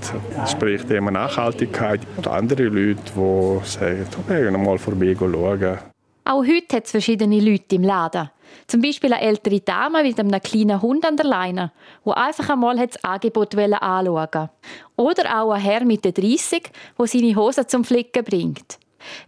sprich 0.48 0.82
Thema 0.82 1.12
Nachhaltigkeit. 1.12 2.00
Und 2.16 2.26
andere 2.26 2.64
Leute, 2.64 3.00
die 3.14 3.66
sagen, 3.68 4.06
wir 4.28 4.50
mal 4.58 4.78
vorbei 4.78 5.16
schauen. 5.16 5.78
Auch 6.24 6.44
heute 6.44 6.76
hat 6.76 6.86
es 6.86 6.90
verschiedene 6.90 7.40
Leute 7.40 7.76
im 7.76 7.84
Laden. 7.84 8.30
Zum 8.66 8.82
Beispiel 8.82 9.12
eine 9.12 9.22
ältere 9.22 9.60
Dame 9.60 10.02
mit 10.02 10.18
einem 10.18 10.40
kleinen 10.40 10.82
Hund 10.82 11.04
an 11.04 11.16
der 11.16 11.26
Leine, 11.26 11.72
die 12.04 12.10
einfach 12.10 12.50
einmal 12.50 12.84
das 12.84 13.02
Angebot 13.04 13.54
anschauen 13.54 14.12
wollte. 14.12 14.50
Oder 14.96 15.40
auch 15.40 15.52
ein 15.52 15.60
Herr 15.60 15.84
mit 15.84 16.04
30, 16.04 16.70
der 16.98 17.06
seine 17.06 17.36
Hosen 17.36 17.68
zum 17.68 17.84
Flicken 17.84 18.24
bringt. 18.24 18.79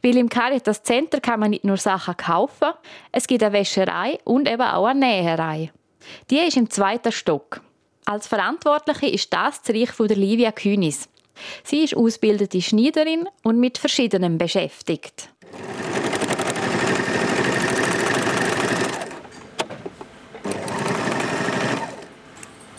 Weil 0.03 0.17
im 0.17 0.29
Caritas 0.29 0.83
Center 0.83 1.21
kann 1.21 1.41
man 1.41 1.51
nicht 1.51 1.65
nur 1.65 1.77
Sachen 1.77 2.17
kaufen, 2.17 2.73
es 3.11 3.27
gibt 3.27 3.43
eine 3.43 3.53
Wäscherei 3.53 4.19
und 4.25 4.49
eben 4.49 4.63
auch 4.63 4.87
eine 4.87 5.01
Näherei. 5.01 5.73
Die 6.31 6.39
ist 6.39 6.57
im 6.57 6.71
zweiten 6.71 7.13
Stock. 7.13 7.61
Als 8.05 8.27
Verantwortliche 8.27 9.07
ist 9.07 9.33
das 9.33 9.63
das 9.63 9.75
Reich 9.75 9.91
von 9.91 10.09
der 10.09 10.17
Livia 10.17 10.51
Künis. 10.53 11.09
Sie 11.65 11.85
ist 11.85 11.97
ausgebildete 11.97 12.61
Schneiderin 12.61 13.29
und 13.43 13.59
mit 13.59 13.79
verschiedenen 13.79 14.39
beschäftigt. 14.39 15.29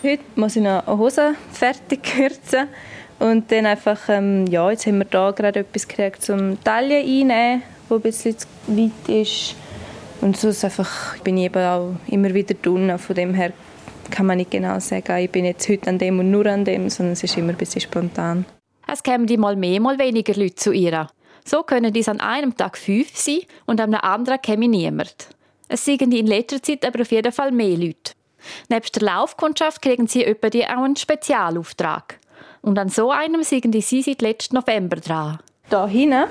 Heute 0.04 0.24
muss 0.36 0.58
ich 0.58 0.62
noch 0.62 0.86
eine 0.86 0.98
Hose 0.98 1.36
fertig 1.54 2.04
kürzen. 2.16 2.68
Und 3.20 3.52
dann 3.52 3.66
einfach, 3.66 4.00
ähm, 4.10 4.48
ja, 4.48 4.70
jetzt 4.70 4.86
haben 4.86 4.98
wir 4.98 5.06
da 5.06 5.32
gerade 5.32 5.62
etwas 5.62 5.88
gekriegt 5.88 6.22
zum 6.22 6.62
Taille 6.64 7.00
einnehmen, 7.00 7.64
wo 7.90 7.96
ein 7.96 8.02
bisschen 8.02 8.38
zu 8.38 8.48
weit 8.68 9.10
ist. 9.10 9.56
Und 10.22 10.38
sonst 10.38 10.64
einfach 10.64 11.18
bin 11.20 11.38
ich 11.38 11.46
eben 11.46 11.64
auch 11.64 11.96
immer 12.08 12.34
wieder 12.34 12.54
drinnen. 12.56 12.98
Von 12.98 13.16
dem 13.16 13.34
her 13.34 13.54
kann 14.10 14.26
man 14.26 14.38
nicht 14.38 14.52
genau 14.52 14.80
sagen, 14.80 15.18
ich 15.18 15.30
bin 15.30 15.46
jetzt 15.46 15.68
heute 15.70 15.90
an 15.90 15.98
dem 15.98 16.20
und 16.20 16.32
nur 16.32 16.46
an 16.46 16.66
dem, 16.66 16.90
sondern 16.90 17.14
es 17.14 17.24
ist 17.24 17.38
immer 17.38 17.50
ein 17.50 17.58
bisschen 17.58 17.82
spontan. 17.82 18.46
Es 18.88 19.02
kämen 19.02 19.26
die 19.26 19.38
mal 19.38 19.56
mehr, 19.56 19.80
mal 19.80 19.98
weniger 19.98 20.34
Leute 20.36 20.56
zu 20.56 20.72
ihr. 20.72 21.08
So 21.46 21.64
können 21.64 21.92
dies 21.92 22.08
an 22.08 22.20
einem 22.20 22.56
Tag 22.56 22.78
fünf 22.78 23.18
sein 23.18 23.40
und 23.66 23.82
an 23.82 23.94
einem 23.94 24.04
anderen 24.04 24.42
käme 24.42 24.68
niemand. 24.68 25.30
Es 25.68 25.86
sind 25.86 26.02
in 26.02 26.28
letzter 26.28 26.62
Zeit 26.62 26.86
aber 26.86 27.02
auf 27.02 27.12
jeden 27.12 27.32
Fall 27.32 27.52
mehr 27.52 27.78
Leute. 27.78 28.14
Neben 28.70 28.86
der 28.94 29.02
Laufkundschaft 29.02 29.82
kriegen 29.82 30.08
sie 30.08 30.26
etwa 30.26 30.48
auch 30.48 30.84
einen 30.84 30.96
Spezialauftrag. 30.96 32.20
Und 32.64 32.80
an 32.80 32.88
so 32.88 33.12
einem 33.12 33.44
sind 33.44 33.70
sie 33.84 34.02
seit 34.02 34.22
letzten 34.22 34.56
November 34.56 34.96
dran. 34.96 35.40
Hier 35.70 35.86
hinten 35.88 36.28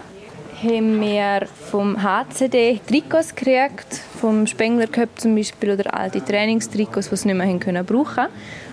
haben 0.62 1.00
wir 1.00 1.46
vom 1.70 2.02
HCD 2.02 2.80
Trikots 2.88 3.34
gekriegt, 3.34 4.00
vom 4.18 4.46
Spengler 4.46 4.86
Cup 4.86 5.10
zum 5.16 5.34
Beispiel 5.34 5.72
oder 5.72 5.92
alte 5.92 6.24
Trainingstrikots, 6.24 7.10
die 7.10 7.16
sie 7.16 7.28
nicht 7.28 7.36
mehr 7.36 7.58
können 7.58 7.84
brauchen 7.84 8.28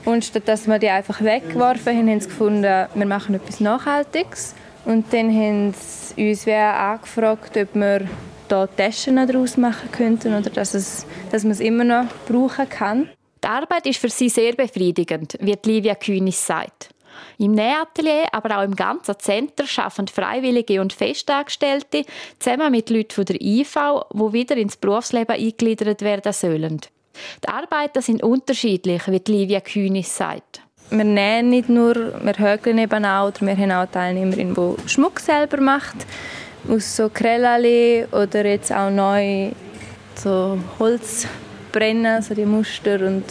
Und 0.06 0.24
statt 0.24 0.44
dass 0.46 0.68
wir 0.68 0.80
die 0.80 0.90
einfach 0.90 1.22
weggeworfen 1.22 1.98
haben, 1.98 2.10
haben 2.10 2.22
sie 2.22 2.30
gefunden, 2.30 2.88
wir 2.94 3.06
machen 3.06 3.36
etwas 3.36 3.60
Nachhaltiges. 3.60 4.56
Und 4.86 5.12
dann 5.12 5.30
haben 5.30 5.74
sie 5.74 6.30
uns 6.30 6.48
angefragt, 6.48 7.58
ob 7.58 7.76
wir 7.76 8.08
hier 8.48 8.70
Taschen 8.78 9.18
daraus 9.18 9.58
machen 9.58 9.92
könnten 9.92 10.34
oder 10.34 10.50
dass, 10.50 10.74
es, 10.74 11.06
dass 11.30 11.44
man 11.44 11.52
es 11.52 11.60
immer 11.60 11.84
noch 11.84 12.06
brauchen 12.26 12.70
kann. 12.70 13.10
Die 13.44 13.48
Arbeit 13.48 13.86
ist 13.86 14.00
für 14.00 14.10
sie 14.10 14.30
sehr 14.30 14.54
befriedigend, 14.54 15.38
wie 15.42 15.58
Livia 15.66 15.96
Kühnis 15.96 16.46
sagt. 16.46 16.90
Im 17.38 17.54
Nähatelier, 17.54 18.28
aber 18.32 18.58
auch 18.58 18.64
im 18.64 18.76
ganzen 18.76 19.18
Center 19.20 19.66
arbeiten 19.78 20.08
Freiwillige 20.08 20.82
und 20.82 20.94
Festangestellte 20.94 22.06
zusammen 22.40 22.72
mit 22.72 22.90
Leuten 22.90 23.12
von 23.12 23.26
der 23.26 23.42
IV, 23.42 23.78
die 24.14 24.34
wieder 24.34 24.58
ins 24.58 24.78
Berufsleben 24.78 25.36
eingegliedert 25.36 26.02
werden 26.02 26.34
sollen. 26.34 26.82
Die 27.44 27.50
Arbeiten 27.50 28.02
sind 28.02 28.24
unterschiedlich, 28.24 29.08
wie 29.08 29.22
Livia 29.32 29.60
Kühnis 29.60 30.16
sagt. 30.16 30.62
Wir 30.92 31.04
nähen 31.04 31.50
nicht 31.50 31.70
nur, 31.70 31.96
wir 32.24 32.38
hökeln 32.38 32.80
eben 32.80 33.06
auch, 33.06 33.28
oder 33.28 33.42
wir 33.42 33.56
haben 33.56 33.72
auch 33.72 33.86
Teilnehmerin, 33.92 34.56
die 34.56 34.90
Schmuck 34.90 35.20
selber 35.20 35.62
macht, 35.62 35.98
aus 36.68 36.96
so 36.96 37.10
Krellali 37.10 38.06
oder 38.12 38.46
jetzt 38.46 38.72
auch 38.72 38.90
neu 38.90 39.52
so 40.16 40.58
Holzbrennen, 40.80 42.22
so 42.22 42.34
die 42.34 42.46
Muster 42.46 43.06
und 43.06 43.24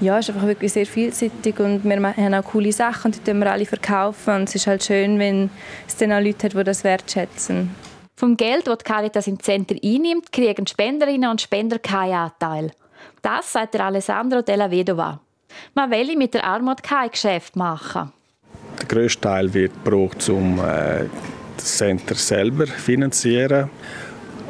ja, 0.00 0.18
es 0.18 0.28
ist 0.28 0.34
einfach 0.34 0.48
wirklich 0.48 0.72
sehr 0.72 0.86
vielseitig 0.86 1.58
und 1.60 1.84
wir 1.84 1.96
haben 1.96 2.34
auch 2.34 2.44
coole 2.44 2.72
Sachen 2.72 3.12
und 3.12 3.26
die 3.26 3.34
wir 3.34 3.50
alle 3.50 3.66
verkaufen 3.66 4.34
und 4.34 4.48
es 4.48 4.54
ist 4.54 4.66
halt 4.66 4.84
schön, 4.84 5.18
wenn 5.18 5.50
es 5.86 5.96
dann 5.96 6.12
auch 6.12 6.20
Leute 6.20 6.46
hat, 6.46 6.54
die 6.54 6.64
das 6.64 6.84
wertschätzen. 6.84 7.70
Vom 8.16 8.36
Geld, 8.36 8.66
das 8.66 8.78
die 8.78 8.84
Caritas 8.84 9.26
im 9.26 9.40
Center 9.40 9.74
einnimmt, 9.82 10.30
kriegen 10.30 10.66
Spenderinnen 10.66 11.30
und 11.30 11.40
Spender 11.40 11.78
keinen 11.78 12.14
Anteil. 12.14 12.70
Das 13.22 13.52
sagt 13.52 13.74
der 13.74 13.86
Alessandro 13.86 14.42
Della 14.42 14.70
Vedova. 14.70 15.20
Man 15.74 15.90
will 15.90 16.16
mit 16.16 16.34
der 16.34 16.44
Armut 16.44 16.82
kein 16.82 17.10
Geschäft 17.10 17.56
machen. 17.56 18.12
Der 18.78 18.86
grösste 18.86 19.20
Teil 19.20 19.52
wird 19.52 19.72
gebraucht, 19.84 20.28
um 20.28 20.58
äh, 20.58 21.04
das 21.56 21.78
Center 21.78 22.14
selber 22.14 22.66
zu 22.66 22.72
finanzieren. 22.72 23.70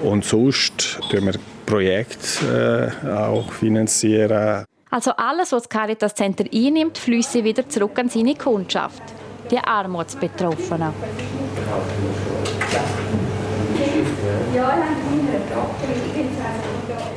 Und 0.03 0.25
sonst 0.25 0.99
finanzieren 1.11 1.27
wir 1.27 1.35
Projekte 1.67 2.93
äh, 3.03 3.09
auch 3.09 3.53
finanzieren. 3.53 4.65
Also 4.95 5.11
alles, 5.17 5.51
was 5.51 5.65
das 5.65 5.69
Caritas 5.69 6.15
Center 6.15 6.45
einnimmt, 6.55 6.99
fließt 6.99 7.43
wieder 7.43 7.69
zurück 7.69 7.99
an 7.99 8.09
seine 8.09 8.37
Kundschaft, 8.37 9.03
die 9.51 9.59
Armutsbetroffenen. 9.59 10.93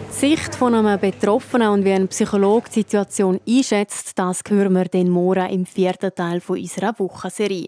Die 0.10 0.12
Sicht 0.12 0.56
von 0.56 0.74
einem 0.74 1.00
Betroffenen 1.00 1.70
und 1.70 1.86
wie 1.86 1.92
ein 1.92 2.08
Psychologe 2.08 2.68
die 2.70 2.80
Situation 2.80 3.40
einschätzt, 3.48 4.18
das 4.18 4.42
hören 4.50 4.74
wir 4.74 4.86
den 4.86 5.12
morgen 5.12 5.48
im 5.48 5.68
vierten 5.68 6.16
Teil 6.16 6.42
unserer 6.48 6.98
Wochenserie. 6.98 7.68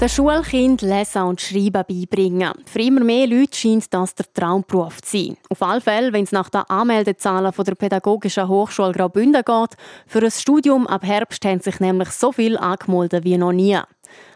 Den 0.00 0.08
Schulkind 0.08 0.82
Lesen 0.82 1.22
und 1.22 1.40
Schreiben 1.40 1.84
beibringen. 1.84 2.52
Für 2.66 2.78
immer 2.82 3.02
mehr 3.02 3.26
Leute 3.26 3.56
scheint 3.56 3.92
das 3.92 4.14
der 4.14 4.32
Traumberuf 4.32 5.02
zu 5.02 5.16
sein. 5.18 5.36
Auf 5.48 5.60
alle 5.60 5.80
Fälle, 5.80 6.12
wenn 6.12 6.22
es 6.22 6.30
nach 6.30 6.50
den 6.50 6.60
Anmeldezahlen 6.68 7.52
von 7.52 7.64
der 7.64 7.74
Pädagogischen 7.74 8.46
Hochschule 8.46 8.92
Graubünden 8.92 9.42
geht. 9.44 9.76
Für 10.06 10.22
ein 10.22 10.30
Studium 10.30 10.86
ab 10.86 11.02
Herbst 11.02 11.44
haben 11.44 11.58
sich 11.58 11.80
nämlich 11.80 12.10
so 12.10 12.30
viel 12.30 12.56
angemeldet 12.56 13.24
wie 13.24 13.36
noch 13.36 13.50
nie. 13.50 13.76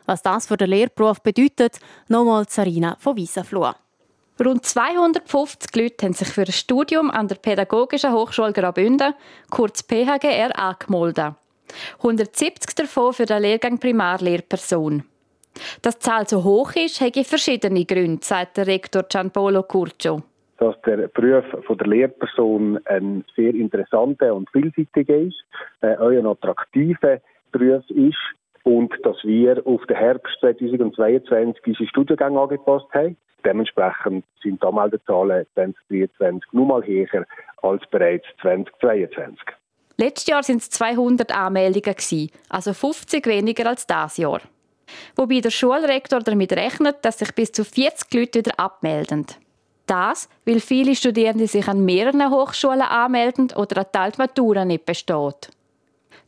Was 0.04 0.22
das 0.22 0.48
für 0.48 0.56
den 0.56 0.70
Lehrberuf 0.70 1.22
bedeutet, 1.22 1.78
nochmal 2.08 2.44
Sarina 2.48 2.96
von 2.98 3.14
Wiesenfloh. 3.14 3.70
Rund 4.44 4.66
250 4.66 5.76
Leute 5.76 6.06
haben 6.06 6.14
sich 6.14 6.26
für 6.26 6.42
ein 6.42 6.50
Studium 6.50 7.08
an 7.08 7.28
der 7.28 7.36
Pädagogischen 7.36 8.12
Hochschule 8.12 8.52
Graubünden, 8.52 9.14
kurz 9.48 9.84
PHGR, 9.84 10.58
angemeldet. 10.58 11.34
170 11.98 12.74
davon 12.74 13.12
für 13.12 13.26
den 13.26 13.42
Lehrgang 13.42 13.78
Primarlehrperson. 13.78 15.04
Dass 15.82 15.98
die 15.98 16.04
Zahl 16.04 16.28
so 16.28 16.44
hoch 16.44 16.72
ist, 16.74 17.00
hat 17.00 17.16
verschiedene 17.26 17.84
Gründe, 17.84 18.24
sagt 18.24 18.56
der 18.56 18.66
Rektor 18.66 19.04
Gianpolo 19.04 19.62
Curcio. 19.62 20.22
Dass 20.58 20.80
der 20.82 21.08
Beruf 21.08 21.44
von 21.66 21.78
der 21.78 21.86
Lehrperson 21.88 22.78
ein 22.86 23.24
sehr 23.34 23.54
interessanter 23.54 24.34
und 24.34 24.48
vielseitiger 24.50 25.16
ist, 25.16 25.44
äh, 25.80 25.96
auch 25.96 26.10
ein 26.10 26.26
attraktiver 26.26 27.20
Beruf 27.50 27.84
ist 27.90 28.16
und 28.64 28.92
dass 29.02 29.16
wir 29.24 29.60
auf 29.66 29.84
den 29.86 29.96
Herbst 29.96 30.36
2022 30.40 31.66
unsere 31.66 31.88
Studiengänge 31.88 32.40
angepasst 32.40 32.86
haben. 32.92 33.16
Dementsprechend 33.44 34.24
sind 34.42 34.62
die 34.62 34.66
Anmeldezahlen 34.66 35.46
2023 35.54 36.52
nur 36.52 36.66
mal 36.66 36.86
höher 36.86 37.26
als 37.62 37.82
bereits 37.90 38.24
2022. 38.40 39.38
Letztes 39.96 40.26
Jahr 40.26 40.42
waren 40.42 40.56
es 40.56 40.70
200 40.70 41.32
Anmeldungen, 41.32 42.30
also 42.48 42.72
50 42.72 43.26
weniger 43.26 43.68
als 43.68 43.86
dieses 43.86 44.16
Jahr. 44.18 44.40
Wobei 45.16 45.40
der 45.40 45.50
Schulrektor 45.50 46.20
damit 46.20 46.52
rechnet, 46.52 46.96
dass 47.02 47.18
sich 47.18 47.34
bis 47.34 47.52
zu 47.52 47.64
40 47.64 48.12
Leute 48.14 48.38
wieder 48.40 48.58
abmelden. 48.58 49.26
Das, 49.86 50.28
weil 50.46 50.60
viele 50.60 50.94
Studierende 50.94 51.46
sich 51.46 51.66
an 51.68 51.84
mehreren 51.84 52.30
Hochschulen 52.30 52.82
anmelden 52.82 53.48
oder 53.56 53.86
an 53.94 54.10
die 54.12 54.18
Matura 54.18 54.64
nicht 54.64 54.86
besteht. 54.86 55.50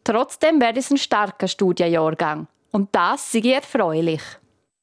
Trotzdem 0.02 0.60
wäre 0.60 0.76
es 0.76 0.90
ein 0.90 0.98
starker 0.98 1.48
Studienjahrgang. 1.48 2.46
Und 2.72 2.88
das 2.92 3.32
sei 3.32 3.52
erfreulich. 3.54 4.22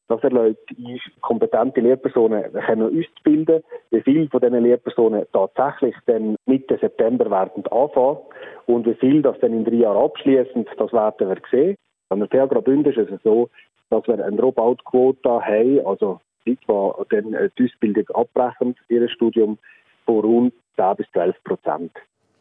Das 0.08 0.22
erlaubt 0.24 0.72
uns, 0.78 1.02
kompetente 1.22 1.80
Lehrpersonen 1.80 2.44
auszubilden. 2.54 3.63
Wie 3.91 4.02
viele 4.02 4.28
von 4.28 4.41
diesen 4.41 4.63
Lehrpersonen 4.63 5.26
tatsächlich 5.32 5.96
dann 6.06 6.36
Mitte 6.46 6.78
September 6.82 7.32
werden 7.32 7.65
anfangen 7.67 8.17
und 8.65 8.86
wie 8.88 8.96
viele 8.96 9.22
das 9.22 9.39
dann 9.39 9.54
in 9.54 9.63
drei 9.63 9.76
Jahren 9.76 10.04
abschließen, 10.04 10.65
das 10.78 10.91
werden 10.91 11.30
wir 11.30 11.38
sehen. 11.50 11.76
An 12.10 12.20
der 12.20 12.28
PH 12.28 12.48
Graubünden 12.48 12.91
ist 12.91 13.10
es 13.10 13.24
so, 13.24 13.50
dass 13.91 14.08
wir 14.08 14.23
eine 14.23 14.38
Dropout-Quote 14.38 15.30
haben, 15.30 15.86
also 15.86 16.19
Leute, 16.45 16.60
die 16.65 17.15
dann 17.15 17.51
die 17.58 17.65
Ausbildung 17.65 18.10
abbrechen, 18.15 18.75
ihr 18.89 19.08
Studium, 19.10 19.58
von 20.06 20.19
rund 20.21 20.54
10 20.77 20.95
bis 20.95 21.08
12 21.12 21.43
Prozent. 21.43 21.91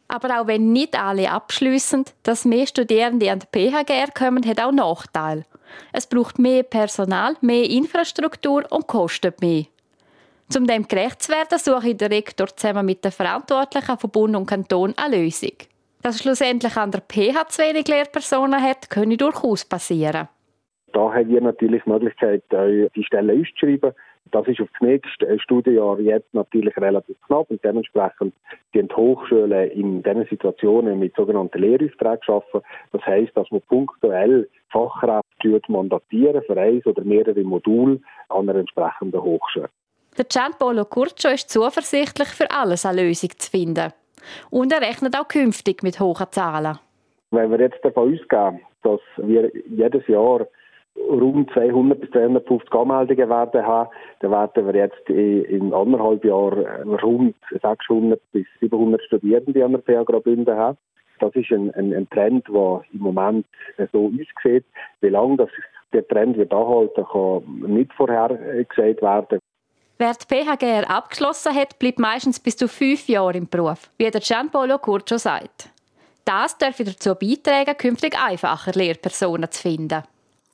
Aber 0.08 0.40
auch 0.40 0.46
wenn 0.46 0.72
nicht 0.72 1.00
alle 1.00 1.30
abschließen, 1.30 2.04
dass 2.22 2.44
mehr 2.44 2.66
Studierende 2.66 3.30
an 3.30 3.40
die 3.40 3.46
PHGR 3.46 4.08
kommen, 4.12 4.46
hat 4.46 4.60
auch 4.60 4.72
Nachteil. 4.72 5.44
Es 5.92 6.06
braucht 6.06 6.38
mehr 6.38 6.62
Personal, 6.62 7.34
mehr 7.42 7.68
Infrastruktur 7.68 8.64
und 8.70 8.86
kostet 8.88 9.40
mehr. 9.40 9.66
Um 10.56 10.66
dem 10.66 10.88
gerecht 10.88 11.22
zu 11.22 11.32
werden, 11.32 11.58
suche 11.58 11.94
der 11.94 12.10
Rektor 12.10 12.48
zusammen 12.48 12.86
mit 12.86 13.04
den 13.04 13.12
Verantwortlichen 13.12 13.98
von 13.98 14.10
Bund 14.10 14.34
und 14.34 14.46
Kanton 14.46 14.94
eine 14.96 15.16
Lösung. 15.16 15.52
Dass 16.02 16.18
schlussendlich 16.18 16.76
an 16.76 16.90
der 16.90 17.02
PH 17.02 17.48
zu 17.48 17.62
wenig 17.62 17.86
Lehrpersonen 17.86 18.60
hat, 18.60 18.90
könne 18.90 19.16
durchaus 19.16 19.64
passieren. 19.64 20.28
Da 20.92 21.12
haben 21.12 21.28
wir 21.28 21.40
natürlich 21.40 21.82
die 21.84 21.90
Möglichkeit, 21.90 22.42
die 22.50 23.04
Stellen 23.04 23.40
auszuschreiben. 23.40 23.92
Das 24.32 24.46
ist 24.46 24.60
auf 24.60 24.68
das 24.78 24.88
nächste 24.88 25.40
Studienjahr 25.40 25.98
jetzt 26.00 26.32
natürlich 26.34 26.76
relativ 26.76 27.16
knapp 27.26 27.50
und 27.50 27.64
dementsprechend 27.64 28.34
die 28.74 28.82
Hochschulen 28.82 29.70
in 29.70 30.02
diesen 30.02 30.26
Situationen 30.26 30.98
mit 30.98 31.14
sogenannten 31.16 31.58
Lehraufträgen 31.58 32.20
arbeiten. 32.28 32.62
Das 32.92 33.02
heisst, 33.06 33.36
dass 33.36 33.50
man 33.50 33.60
punktuell 33.62 34.48
Fachkräfte 34.70 35.60
mandatieren 35.68 36.42
für 36.46 36.56
eins 36.56 36.86
oder 36.86 37.02
mehrere 37.02 37.42
Module 37.42 38.00
an 38.28 38.48
einer 38.48 38.60
entsprechenden 38.60 39.20
Hochschule. 39.20 39.68
Der 40.16 40.24
Gianpolo 40.26 40.84
Curcio 40.84 41.30
ist 41.30 41.50
zuversichtlich, 41.50 42.28
für 42.28 42.50
alles 42.50 42.84
eine 42.84 43.02
Lösung 43.02 43.30
zu 43.36 43.50
finden. 43.50 43.92
Und 44.50 44.72
er 44.72 44.80
rechnet 44.80 45.16
auch 45.16 45.26
künftig 45.28 45.82
mit 45.82 45.98
hohen 45.98 46.26
Zahlen. 46.30 46.78
Wenn 47.30 47.50
wir 47.50 47.60
jetzt 47.60 47.84
davon 47.84 48.14
ausgehen, 48.14 48.60
dass 48.82 49.00
wir 49.16 49.50
jedes 49.68 50.06
Jahr 50.08 50.46
rund 50.96 51.50
200 51.52 52.00
bis 52.00 52.10
250 52.10 52.72
Anmeldungen 52.72 53.28
werden 53.28 53.66
haben, 53.66 53.90
dann 54.20 54.30
werden 54.30 54.66
wir 54.66 54.74
jetzt 54.74 55.08
in 55.08 55.72
anderthalb 55.72 56.24
Jahren 56.24 56.94
rund 56.94 57.36
600 57.62 58.20
bis 58.32 58.46
700 58.60 59.02
Studierende 59.02 59.64
an 59.64 59.72
der 59.72 59.80
PH 59.80 60.04
Graubünden 60.04 60.56
haben. 60.56 60.78
Das 61.18 61.34
ist 61.34 61.50
ein, 61.50 61.72
ein, 61.74 61.92
ein 61.92 62.08
Trend, 62.08 62.48
der 62.48 62.82
im 62.92 63.00
Moment 63.00 63.46
so 63.92 64.06
aussieht. 64.06 64.64
Wie 65.00 65.08
lange 65.08 65.36
das 65.36 65.50
der 65.92 66.06
Trend 66.06 66.36
wird 66.36 66.52
anhalten, 66.52 67.04
kann 67.04 67.74
nicht 67.74 67.92
vorhergesagt 67.94 69.02
werden. 69.02 69.40
Wer 69.98 70.14
die 70.14 70.34
PHGR 70.34 70.88
abgeschlossen 70.88 71.54
hat, 71.54 71.78
bleibt 71.78 71.98
meistens 71.98 72.40
bis 72.40 72.56
zu 72.56 72.68
fünf 72.68 73.06
Jahre 73.08 73.36
im 73.36 73.48
Beruf, 73.48 73.90
wie 73.98 74.10
der 74.10 74.20
Gianpolo 74.20 74.78
Curcio 74.78 75.18
sagt. 75.18 75.68
Das 76.24 76.56
darf 76.56 76.76
dazu 76.78 77.14
beitragen, 77.14 77.76
künftig 77.76 78.16
einfacher 78.18 78.72
Lehrpersonen 78.72 79.50
zu 79.50 79.60
finden. 79.60 80.02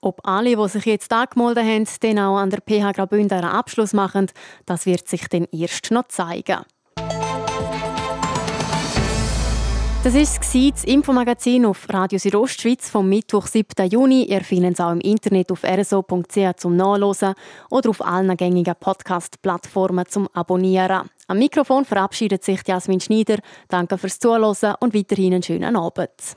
Ob 0.00 0.20
alle, 0.26 0.56
die 0.56 0.68
sich 0.68 0.84
jetzt 0.86 1.12
angemeldet 1.12 1.64
haben, 1.64 1.88
dann 2.00 2.18
auch 2.18 2.36
an 2.36 2.50
der 2.50 2.60
PH 2.60 2.92
Graubünden 2.92 3.38
einen 3.38 3.50
Abschluss 3.50 3.92
machen, 3.92 4.26
das 4.66 4.86
wird 4.86 5.08
sich 5.08 5.28
dann 5.28 5.46
erst 5.52 5.90
noch 5.90 6.08
zeigen. 6.08 6.64
Das 10.06 10.14
war 10.14 10.70
das 10.70 10.84
Infomagazin 10.84 11.66
auf 11.66 11.92
Radio 11.92 12.20
Südostschweiz 12.20 12.88
vom 12.88 13.08
Mittwoch, 13.08 13.48
7. 13.48 13.88
Juni. 13.90 14.22
Ihr 14.22 14.42
findet 14.42 14.74
es 14.74 14.80
auch 14.80 14.92
im 14.92 15.00
Internet 15.00 15.50
auf 15.50 15.64
rso.ch 15.64 16.56
zum 16.58 16.76
Nachlesen 16.76 17.34
oder 17.70 17.90
auf 17.90 18.06
allen 18.06 18.36
gängigen 18.36 18.76
Podcast-Plattformen 18.78 20.06
zum 20.06 20.28
Abonnieren. 20.32 21.10
Am 21.26 21.38
Mikrofon 21.38 21.84
verabschiedet 21.84 22.44
sich 22.44 22.60
Jasmin 22.64 23.00
Schneider. 23.00 23.38
Danke 23.66 23.98
fürs 23.98 24.20
Zuhören 24.20 24.76
und 24.78 24.94
weiterhin 24.94 25.34
einen 25.34 25.42
schönen 25.42 25.74
Abend. 25.74 26.36